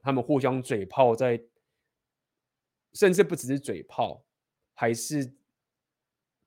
[0.00, 1.40] 他们互相嘴炮，在
[2.92, 4.24] 甚至不只是嘴炮，
[4.74, 5.32] 还是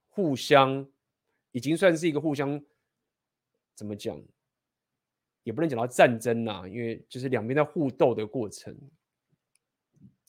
[0.09, 0.85] 互相
[1.53, 2.61] 已经算是一个互相
[3.73, 4.21] 怎么讲？
[5.43, 8.75] 也不能讲到战争呐，因为就是两边在互斗的过程。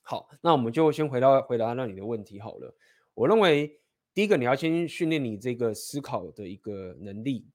[0.02, 2.76] 好，那我们就先回到回答那你的问题好了。
[3.14, 3.80] 我认为
[4.12, 7.48] 第一个你要先训练你这个思考的一个能力，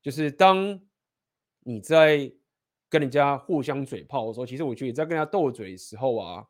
[0.00, 0.80] 就是当
[1.60, 2.32] 你在
[2.88, 6.46] 跟人家互相嘴炮的时候，其实我觉得你在跟人家斗嘴的时候啊，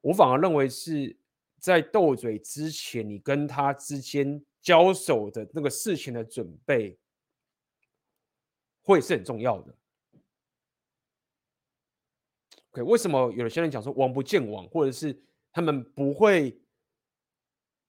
[0.00, 1.16] 我反而认为是
[1.58, 6.98] 在斗嘴之前，你跟他之间交手的那个事情的准备。
[8.82, 9.74] 会是很重要的。
[12.70, 15.22] OK，为什么有些人讲说王不见王，或者是
[15.52, 16.58] 他们不会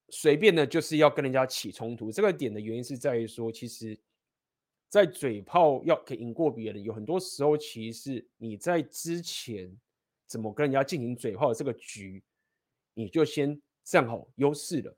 [0.09, 2.11] 随便的，就是要跟人家起冲突？
[2.11, 3.97] 这个点的原因是在于说，其实，
[4.89, 9.75] 在嘴炮要可以赢过别人，有很多时候其实是你在之前
[10.27, 12.23] 怎么跟人家进行嘴炮的这个局，
[12.93, 14.97] 你就先占好优势了。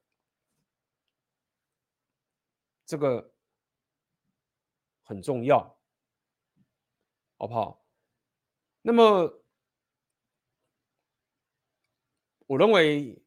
[2.85, 3.31] 这个
[5.03, 5.74] 很重要。
[7.37, 7.85] 好不好？
[8.81, 9.43] 那么，
[12.47, 13.21] 我认为，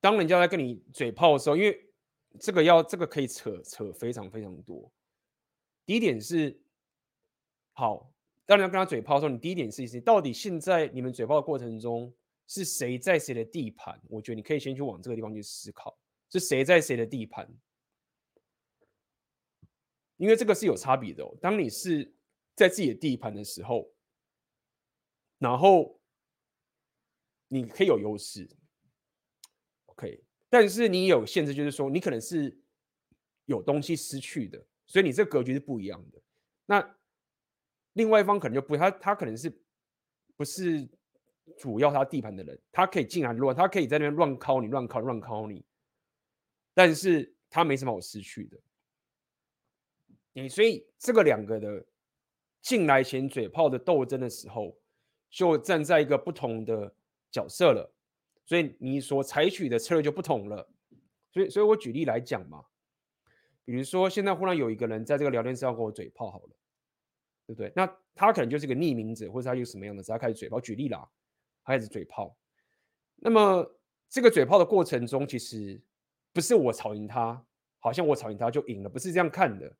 [0.00, 1.92] 当人家在跟你嘴炮的时候，因为
[2.40, 4.90] 这个要这个可以扯扯非常非常多。
[5.84, 6.58] 第一点是，
[7.72, 8.12] 好，
[8.46, 12.14] 当人家跟他嘴炮的时候，你第一点是，到底现在你们嘴炮的过程中
[12.46, 14.00] 是谁在谁的地盘？
[14.08, 15.98] 我觉得你可以先去往这个地方去思考，
[16.30, 17.48] 是谁在谁的地盘？
[20.16, 21.36] 因为这个是有差别的哦。
[21.40, 22.14] 当你是
[22.54, 23.90] 在自己的地盘的时候，
[25.38, 25.98] 然后
[27.48, 28.48] 你可以有优势
[29.86, 32.56] ，OK，但是你有限制，就是说你可能是
[33.46, 36.22] 有东西失去的，所以你这格局是不一样的。
[36.66, 36.98] 那
[37.94, 39.50] 另外一方可能就不，他他可能是
[40.36, 40.86] 不是
[41.58, 45.64] 主要他地盘的人，他可以进来乱，他可以在那边乱敲你，乱敲乱敲你，
[46.74, 48.60] 但是他没什么好失去的。
[50.34, 51.86] 你所以这个两个的。
[52.62, 54.74] 进来前嘴炮的斗争的时候，
[55.28, 56.94] 就站在一个不同的
[57.30, 57.92] 角色了，
[58.46, 60.66] 所以你所采取的策略就不同了。
[61.32, 62.64] 所以，所以我举例来讲嘛，
[63.64, 66.50] 比如说现在忽然有一个人在这个聊天室要跟我嘴炮，好了，
[67.46, 67.72] 对不对？
[67.74, 70.60] 那他可能就是个匿名者，或者他有什么样的，只要开始嘴炮。
[70.60, 71.08] 举例啦，
[71.64, 72.36] 他开始嘴炮。
[73.16, 73.66] 那么
[74.08, 75.80] 这个嘴炮的过程中，其实
[76.32, 77.44] 不是我吵赢他，
[77.80, 79.74] 好像我吵赢他就赢了，不是这样看的。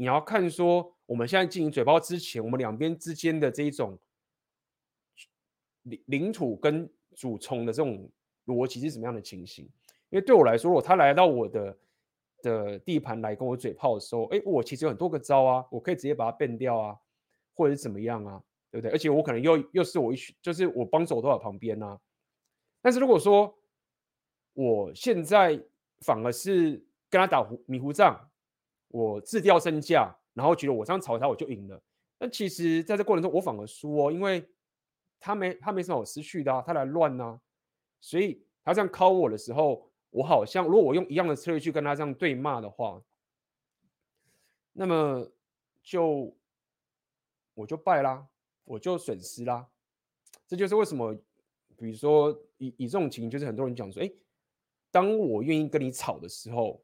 [0.00, 3.98] 你要看说，我们现在进行嘴炮之前，我们两边之间的这一种
[5.82, 8.08] 领领土跟主从的这种
[8.46, 9.64] 逻辑是什么样的情形？
[10.10, 11.78] 因为对我来说，如果他来到我的
[12.42, 16.96] 的地盘来跟我嘴炮的时候，哎，我其实有很多个招啊，我可以直接把它变掉啊，
[17.54, 18.40] 或者是怎么样啊，
[18.70, 18.92] 对不对？
[18.92, 21.98] 而且我可能又又是我一就是我帮手都在旁边啊。
[22.80, 23.52] 但是如果说
[24.52, 25.60] 我现在
[26.02, 28.27] 反而是跟他打迷糊仗。
[28.88, 31.80] 我自掉身价，然后觉得我这样吵他我就赢了。
[32.16, 34.44] 但其实在这过程中，我反而输哦，因为
[35.20, 37.40] 他没他没什么好失去的啊，他来乱呐啊。
[38.00, 43.02] 所以他这样敲我的时候，我好像如果我用一样的策略去跟他这样对骂的话，
[44.72, 45.30] 那么
[45.82, 46.34] 就
[47.54, 48.26] 我就败啦，
[48.64, 49.68] 我就损失啦。
[50.46, 51.14] 这就是为什么，
[51.76, 54.10] 比如说以以这种情形，就是很多人讲说，哎，
[54.90, 56.82] 当我愿意跟你吵的时候。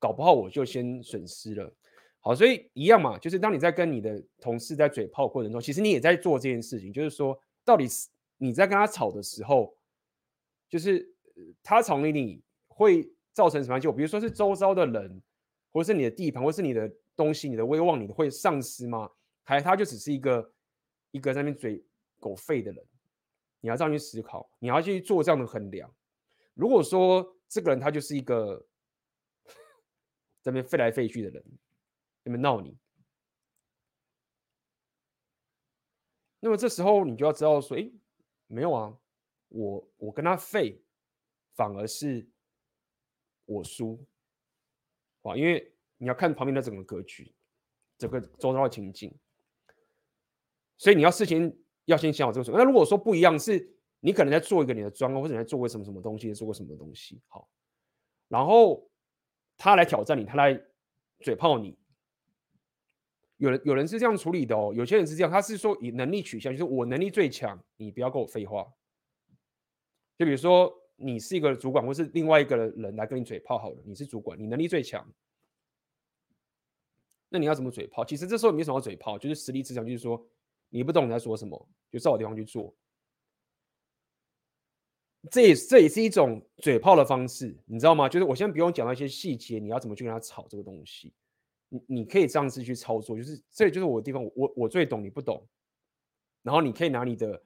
[0.00, 1.72] 搞不好我就先损失了。
[2.18, 9.72] 好，所以一样嘛，就是当你在跟你的同事在嘴炮过程中，其实你也在做这件事情，就是说，到底是你在跟他吵的时候，
[10.68, 11.08] 就是
[11.62, 13.96] 他吵你，你会造成什么结果？
[13.96, 15.22] 比如说是周遭的人，
[15.72, 19.08] 或是你的地盘，或是你的东西，你的威望，你会丧失吗？
[19.42, 20.52] 还他就只是一个
[21.12, 21.82] 一个在那边嘴
[22.18, 22.84] 狗吠的人？
[23.62, 25.90] 你要这样去思考，你要去做这样的衡量。
[26.54, 28.62] 如果说这个人他就是一个
[30.42, 31.44] 在那边吠来吠去的人，
[32.24, 32.76] 那边闹你，
[36.40, 37.90] 那么这时候你就要知道说，哎，
[38.46, 38.98] 没有啊，
[39.48, 40.82] 我我跟他废，
[41.54, 42.26] 反而是
[43.44, 44.06] 我输，
[45.22, 47.34] 啊，因为你要看旁边的整个格局，
[47.98, 49.14] 整个周遭的情境，
[50.78, 52.50] 所以你要事先要先想好这个事。
[52.52, 57.46] 那如果说不一样，是你可能在做一个你的专案，或者你在做个什么什么东西，做过什么东西，好，
[58.28, 58.89] 然后
[59.60, 60.58] 他来挑战你，他来
[61.20, 61.78] 嘴炮你。
[63.36, 68.66] 有人有人是这样处理的哦，有些人是这样，他是说以能力取向，就是我能力最强，你不要跟我废话。
[70.16, 75.06] 就比如说你是一个主管，或是另外一个人来跟你嘴炮好了，你是主管，你能力最强，
[77.28, 78.02] 那你要怎么嘴炮？
[78.02, 80.26] 其实这时候没什么嘴炮，就是实力之强，就是说
[80.70, 82.74] 你不懂你在说什么，就照我地方去做。
[85.30, 88.08] 这也这也是一种嘴炮的方式，你知道吗？
[88.08, 91.12] 就是我先不用讲到一些细节，你要怎么去跟他吵这个东西。
[91.68, 95.46] 你你可以这样子去操作，就是这就是我的地方，我我最懂，你不懂。
[96.42, 97.40] 然后你可以拿你的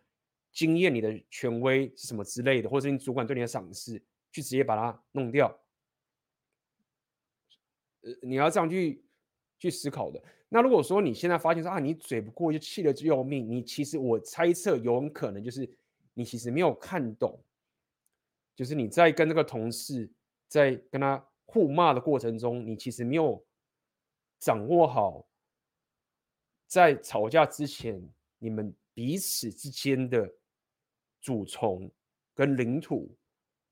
[0.52, 4.00] 经验、你的权威是什么之类的，或者是你主管对你的赏识，
[4.30, 5.48] 去直接把它弄掉。
[8.02, 9.04] 呃，你要这样去
[9.58, 10.22] 去思考的。
[10.48, 15.68] 那如果说你现在发现说啊，你嘴不过就气得要命，你其实我猜测有可能就是
[16.14, 17.38] 你其实没有看懂，
[18.54, 20.10] 就是你在跟那个同事
[20.48, 23.44] 在跟他互骂的过程中，你其实没有。
[24.40, 25.26] 掌握好，
[26.66, 30.30] 在吵架之前，你们彼此之间的
[31.18, 31.90] 主从
[32.34, 33.16] 跟领土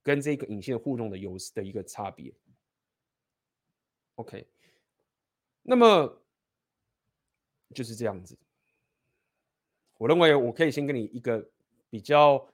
[0.03, 2.33] 跟这个隐性互动的优势的一个差别。
[4.14, 4.49] OK，
[5.61, 6.22] 那么
[7.74, 8.39] 就是这样子。
[9.99, 11.47] 我认为我可以先跟你一个
[11.91, 12.49] 比较，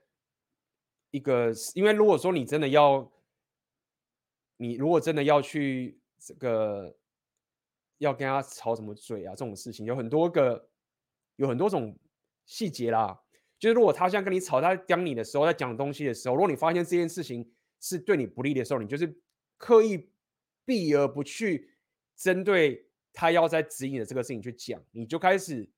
[1.10, 3.10] 一个，因为如果说你真的要，
[4.56, 6.94] 你如果真的要去这个。
[7.98, 9.30] 要跟他吵什么嘴啊？
[9.30, 10.68] 这种事情有很多个，
[11.34, 11.98] 有很多种
[12.46, 13.20] 细节啦。
[13.58, 19.20] 就是如果他现在跟你吵，他在讲你的时候，在讲东西的时候，如果你发现这件事情是对你不利的时候，你就是
[19.56, 20.08] 刻意
[20.64, 21.70] 避而不去
[22.14, 25.68] 针对他要在指引的这个事情去讲，你就开始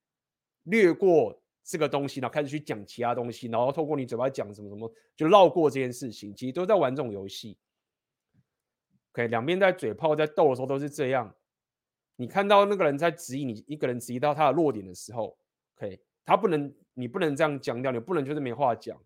[0.65, 6.35] 略过这个东西，然后开始去讲其他东西，然后透过你嘴巴讲什么什么，就绕过这件事情。
[6.35, 7.59] 其实都在玩这种游戏。
[9.13, 11.35] OK，两边在嘴炮在斗的时候都是这样。
[12.17, 15.37] 你看到那个人在质疑你，一个人质疑到他的弱点的时候
[15.77, 19.01] ，OK，他不能，你不能这样讲掉，你不能就是没话讲，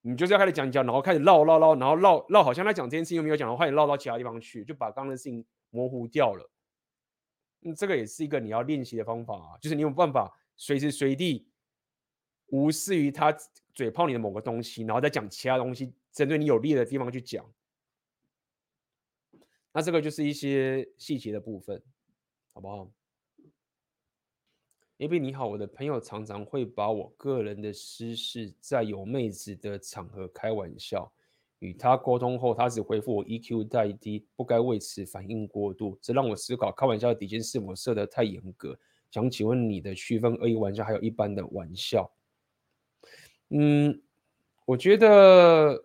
[0.00, 6.50] 你就是要开始讲讲，然后开始绕绕绕，然后绕绕，好像他讲这件事情又没有讲，然后开始绕到其他地方去，就把刚刚的事情模糊掉了。
[7.64, 11.46] 嗯，这个也是一个你要练习的方法啊，就是你有办法随时随地
[12.52, 13.34] 无视于他
[13.74, 17.50] 嘴炮你的某个东西，然后再讲其他东西，针对你有利的地方去讲。
[19.72, 21.82] 那这个就是一些细节的部分。
[22.52, 22.92] 好不好
[24.98, 31.10] ？A B 你好，我的朋友常常会把我个人的私事在有妹子的场合开玩笑，
[31.60, 38.78] 与他沟通后，他只回复我 EQ 太低，不该为此反应过度，这让我思考开玩笑的底线是否设得太严格。
[39.10, 42.12] 想请问你的区分恶意玩笑还有一般的玩笑？
[43.52, 44.02] 嗯，
[44.64, 45.84] 我觉得。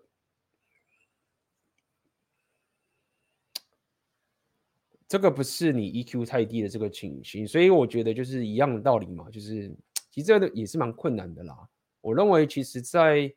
[5.09, 9.73] 这个不是你 EQ 太低的这个情形，所以我觉得就是一样的道理嘛，就是
[10.11, 11.55] 其实这个也是蛮困难的啦。
[12.01, 13.33] 我认为其实在，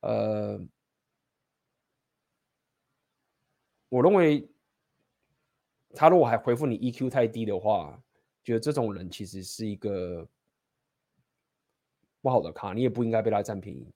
[0.00, 0.58] 呃，
[3.90, 4.48] 我认为
[5.94, 8.02] 他如果还回复你 EQ 太低的话，
[8.42, 10.26] 觉得这种人其实是一个
[12.26, 13.86] 不好的卡，你也不应该被他占便宜。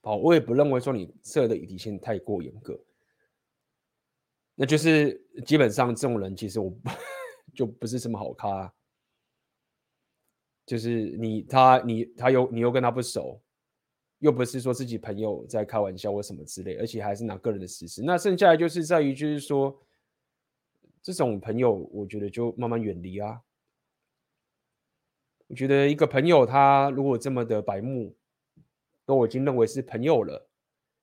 [0.00, 2.82] 好，我也不认为说你设的底线太过严格。
[4.54, 6.74] 那就是基本上这种人，其实我
[7.54, 8.72] 就不是什么好咖。
[10.64, 13.38] 就是你他你他又你又跟他不熟，
[14.20, 18.02] 又不是说自己朋友在开玩笑或什么之类，而且还是拿个人的私事。
[18.02, 19.78] 那剩下来就是在于，就是说
[21.02, 23.38] 这种朋友，我觉得就慢慢远离啊。
[25.52, 28.16] 我觉得一个朋友他如果这么的白目，
[29.04, 30.48] 都已经认为是朋友了，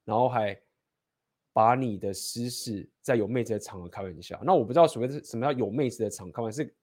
[0.04, 0.60] 然后还。
[1.52, 4.39] 把你的私事，在有妹子的场合开玩笑。
[4.45, 6.74] 那我不知道所谓的什么叫有妹子的场开玩笑，是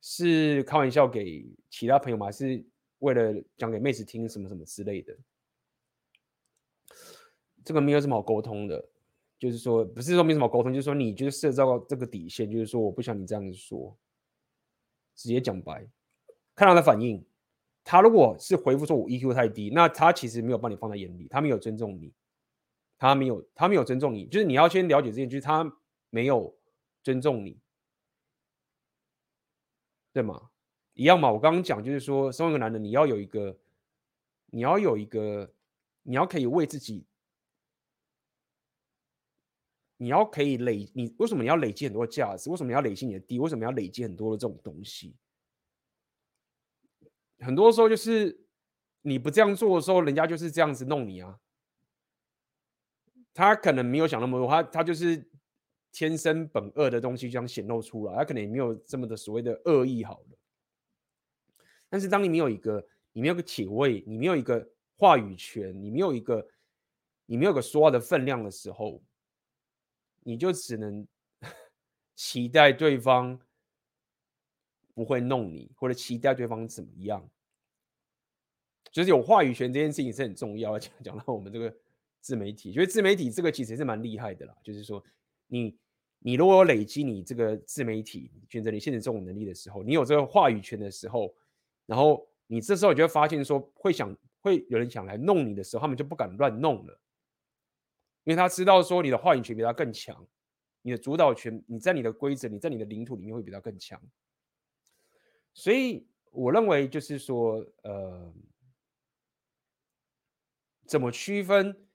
[0.00, 2.26] 是开玩笑给其他朋友吗？
[2.26, 2.64] 还是
[2.98, 5.16] 为了讲给妹子听什么什么之类的？
[7.62, 8.84] 这个没有什么好沟通的，
[9.38, 13.96] 就是说不是说没什么好沟通，就是说你就是设到这个底线，就是说我不想你这样子说，
[15.14, 15.86] 直接讲白，
[16.54, 17.24] 看他的反应。
[17.84, 22.12] 他如果是回复说我 EQ 太低，那他其实没有把你放在眼里，他没有尊重你，
[22.96, 25.76] 他没有他没有尊重你，就是你要先了解这件事，他
[26.10, 26.56] 没有
[27.02, 27.58] 尊重你，
[30.12, 30.50] 对吗？
[30.94, 33.58] 一样嘛，我刚刚讲就是说，身为一个男人，你要有一个，
[34.50, 35.52] 你要有一个，
[36.02, 37.04] 你要可以为自己，
[39.96, 42.48] 你要可以累，你为什么你要累积很多价值？
[42.48, 43.40] 为什么你要累积你的地？
[43.40, 45.16] 为什么要累积很多的这种东西？
[47.42, 48.44] 很多时候就是
[49.02, 51.38] 你不这样做的时候，人家就是这样子弄你啊。
[53.34, 55.28] 他可能没有想那么多，他他就是
[55.90, 60.38] 天生本恶的东西这样显露出来，他可能也没有这么的所谓的恶意好了。
[61.88, 66.46] 但是当你没有一个，你没有个体位，你没有一个话语权，你没有一个，
[67.26, 69.02] 你没有个说话的分量的时候，
[70.20, 71.06] 你就只能
[72.14, 73.40] 期待对方。
[74.94, 77.26] 不会弄你，或者期待对方怎么样，
[78.90, 80.78] 就是有话语权这件事情是很重要。
[80.78, 81.74] 讲讲到我们这个
[82.20, 84.54] 自媒体，觉得自媒体这个其实是蛮厉害的啦。
[84.62, 85.02] 就是说
[85.46, 85.76] 你，
[86.18, 91.34] 你如果累积你这个自媒体选择你现在这种能力的时候，你有这个话语权的时候，
[91.86, 97.00] 然后你这时候你就会发现说，会想会有人想来弄你的时候，他们就不敢乱弄了，
[98.24, 100.26] 因为他知道说你的话语权比他更强，
[100.82, 103.98] 你的主导权，你在你的规则，你在你的领土里面会比他更强。
[105.54, 108.32] 所以我认为就是说，呃，
[110.86, 111.86] 怎么区分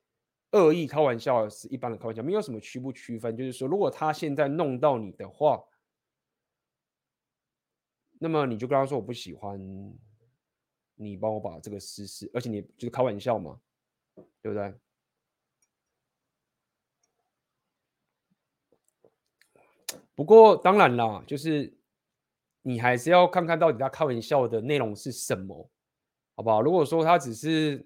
[0.51, 3.35] 恶意开玩笑是一般的开玩笑，没有什么区不区分。
[3.35, 5.63] 就是说，如果他现在弄到你的话，
[8.19, 9.59] 那么你就跟他说我不喜欢，
[10.95, 13.59] 你帮我把这个私事，而且你就是开玩笑嘛，
[14.41, 14.73] 对不对？
[20.13, 21.75] 不过当然啦，就是。
[22.67, 25.69] 你还是要看看到底他开玩笑的内容是什么，
[26.35, 26.61] 好不好？
[26.61, 27.77] 如果说他只是，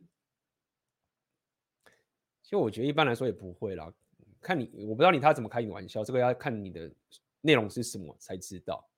[2.42, 3.94] 其实我觉得一般来说也不会啦。
[4.42, 6.92] 看你，我不知道你他怎么开你玩笑，这个要看你的
[7.42, 8.90] 内容是什么才知道，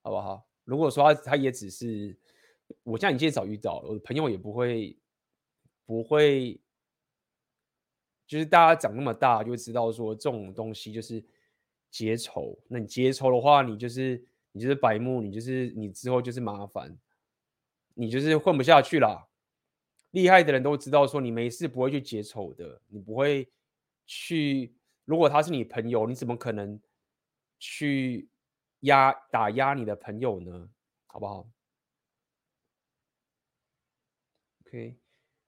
[0.00, 0.48] 好不好？
[0.64, 2.16] 如果说他他也只是，
[2.82, 4.98] 我像你今天早遇到，我的朋友也不会
[5.84, 6.58] 不会，
[8.26, 11.22] 就是大家长那么大就知道说这种东西就是
[11.90, 12.58] 结仇。
[12.66, 14.24] 那你结仇的话，你就是。
[14.52, 16.98] 你就是白目，你就是你之后就是麻烦，
[17.94, 19.28] 你就是混不下去了。
[20.10, 23.48] 厉害的人都知道，说你没事不会去结仇的，你不会
[24.06, 24.74] 去。
[25.04, 26.80] 如果他是你朋友，你怎么可能
[27.58, 28.28] 去
[28.80, 30.68] 压打压你的朋友呢？
[31.06, 31.48] 好不好
[34.64, 34.96] ？OK，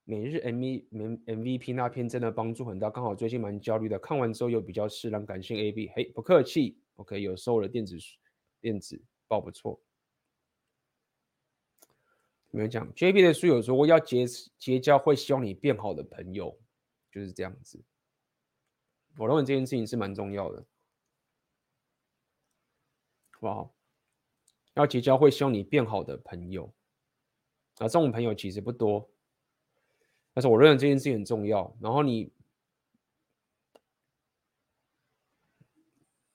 [0.05, 0.87] 每日 M V
[1.27, 6.77] M V P 那篇真的帮助很大，刚好最近蛮焦虑的，看完之后又比较释然，感谢 A B，嘿，不客气。
[6.97, 8.19] OK，有收了电子书。
[8.63, 9.83] 电子报不错，
[12.51, 14.25] 没有讲 JB 的书有说过要结
[14.57, 16.57] 结交会希望你变好的朋友，
[17.11, 17.83] 就是这样子。
[19.19, 20.65] 我认为这件事情是蛮重要的，
[23.33, 23.75] 好不好？
[24.75, 26.73] 要结交会希望你变好的朋友，
[27.79, 29.11] 啊，这种朋友其实不多，
[30.33, 31.77] 但是我认为这件事情很重要。
[31.81, 32.33] 然后你。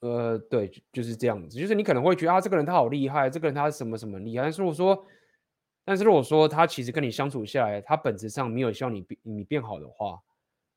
[0.00, 1.58] 呃，对，就是这样子。
[1.58, 4.44] 就是你可能会觉得啊，这个人他好厉害，这个人他什么什么厉害。
[4.44, 5.04] 但是如果说，
[5.84, 10.22] 但是如果说他其实跟你相处下来，他本质上没有希望你变你变好的话，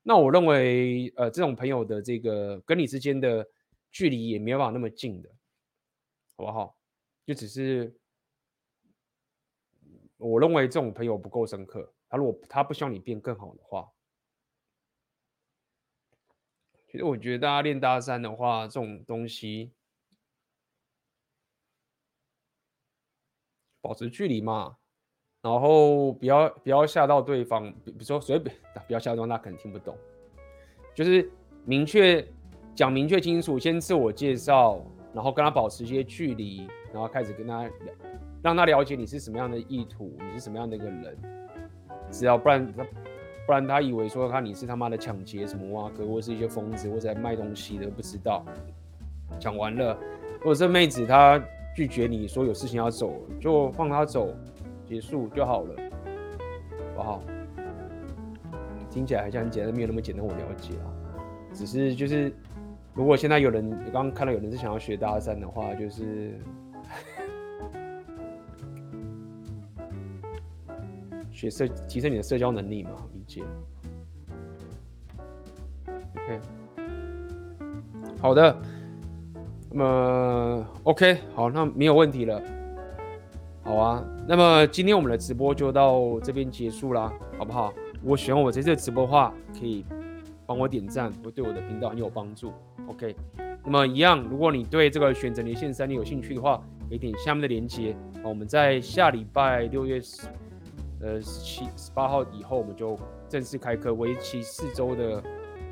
[0.02, 3.48] 那我认为，呃，这种朋友的这个跟你之间的
[3.91, 5.30] 距离也没有办法那么近的，
[6.35, 6.76] 好不好？
[7.26, 7.95] 就只是
[10.18, 11.93] 我认为这种朋友不够深刻。
[12.10, 13.88] 他如果他不希望你变更好的话。
[16.91, 19.72] 其实我觉得大家练搭讪的话，这种东西
[23.80, 24.76] 保持距离嘛，
[25.41, 28.53] 然后不要不要吓到对方，比比如说随便
[28.88, 29.97] 不要吓到，他可能听不懂。
[30.93, 31.31] 就是
[31.63, 32.27] 明确
[32.76, 37.93] 讲明确清楚，先自我介绍，然后跟他保持一些距离，然后开始跟他聊，
[38.43, 41.18] 让他了解你是什么样的意图，你是什么样的一个人，
[42.11, 42.85] 只要不然他。
[43.47, 48.45] 不然他以为说他你是他妈的抢劫什么挖哥，或是一些疯子，或者在卖东西的，不知道。
[49.39, 49.97] 讲完了，
[50.39, 51.41] 如果这妹子她
[51.76, 54.34] 拒绝你说有事情要走，就放她走，
[54.85, 55.76] 结束就好了，
[56.95, 57.23] 好不好？
[58.89, 60.26] 听起来好像很简单，没有那么简单。
[60.26, 60.91] 我了解啊，
[61.53, 62.34] 只是就是
[62.93, 66.38] 如果现在有人刚刚看到有人是想要学搭讪的话，就是
[71.31, 72.91] 学社提升你的社交能力嘛，
[73.31, 73.43] 解。
[75.87, 76.39] OK，
[78.19, 78.55] 好的，
[79.71, 82.41] 那么 OK，好，那没有问题了。
[83.63, 87.73] 好啊，那么今天我们的直播就到这边结束啦，好不好？
[88.01, 89.85] 如果喜欢我这次的直播的话，可以
[90.45, 92.51] 帮我点赞，会对我的频道很有帮助。
[92.87, 93.15] OK，
[93.63, 97.95] 那么一样，如果你对这个选择连线 3D 有兴趣的话，可以点下面的链接。
[98.23, 100.27] 我们在下礼拜六月十
[101.01, 102.99] 呃十七十八号以后，我们就
[103.31, 105.23] 正式开课，为期四周的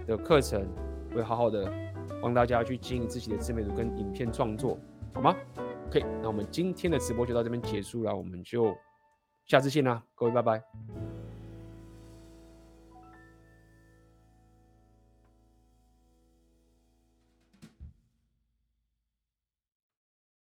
[0.08, 0.66] 的课程，
[1.14, 1.70] 会好好的
[2.22, 4.80] 帮大家去经营自己的自媒体跟影片创作，
[5.14, 5.36] 好吗
[5.90, 8.74] ？OK，那我们今天的直播就到这边结束了，我们就
[9.46, 11.09] 下次见啦，各位拜拜。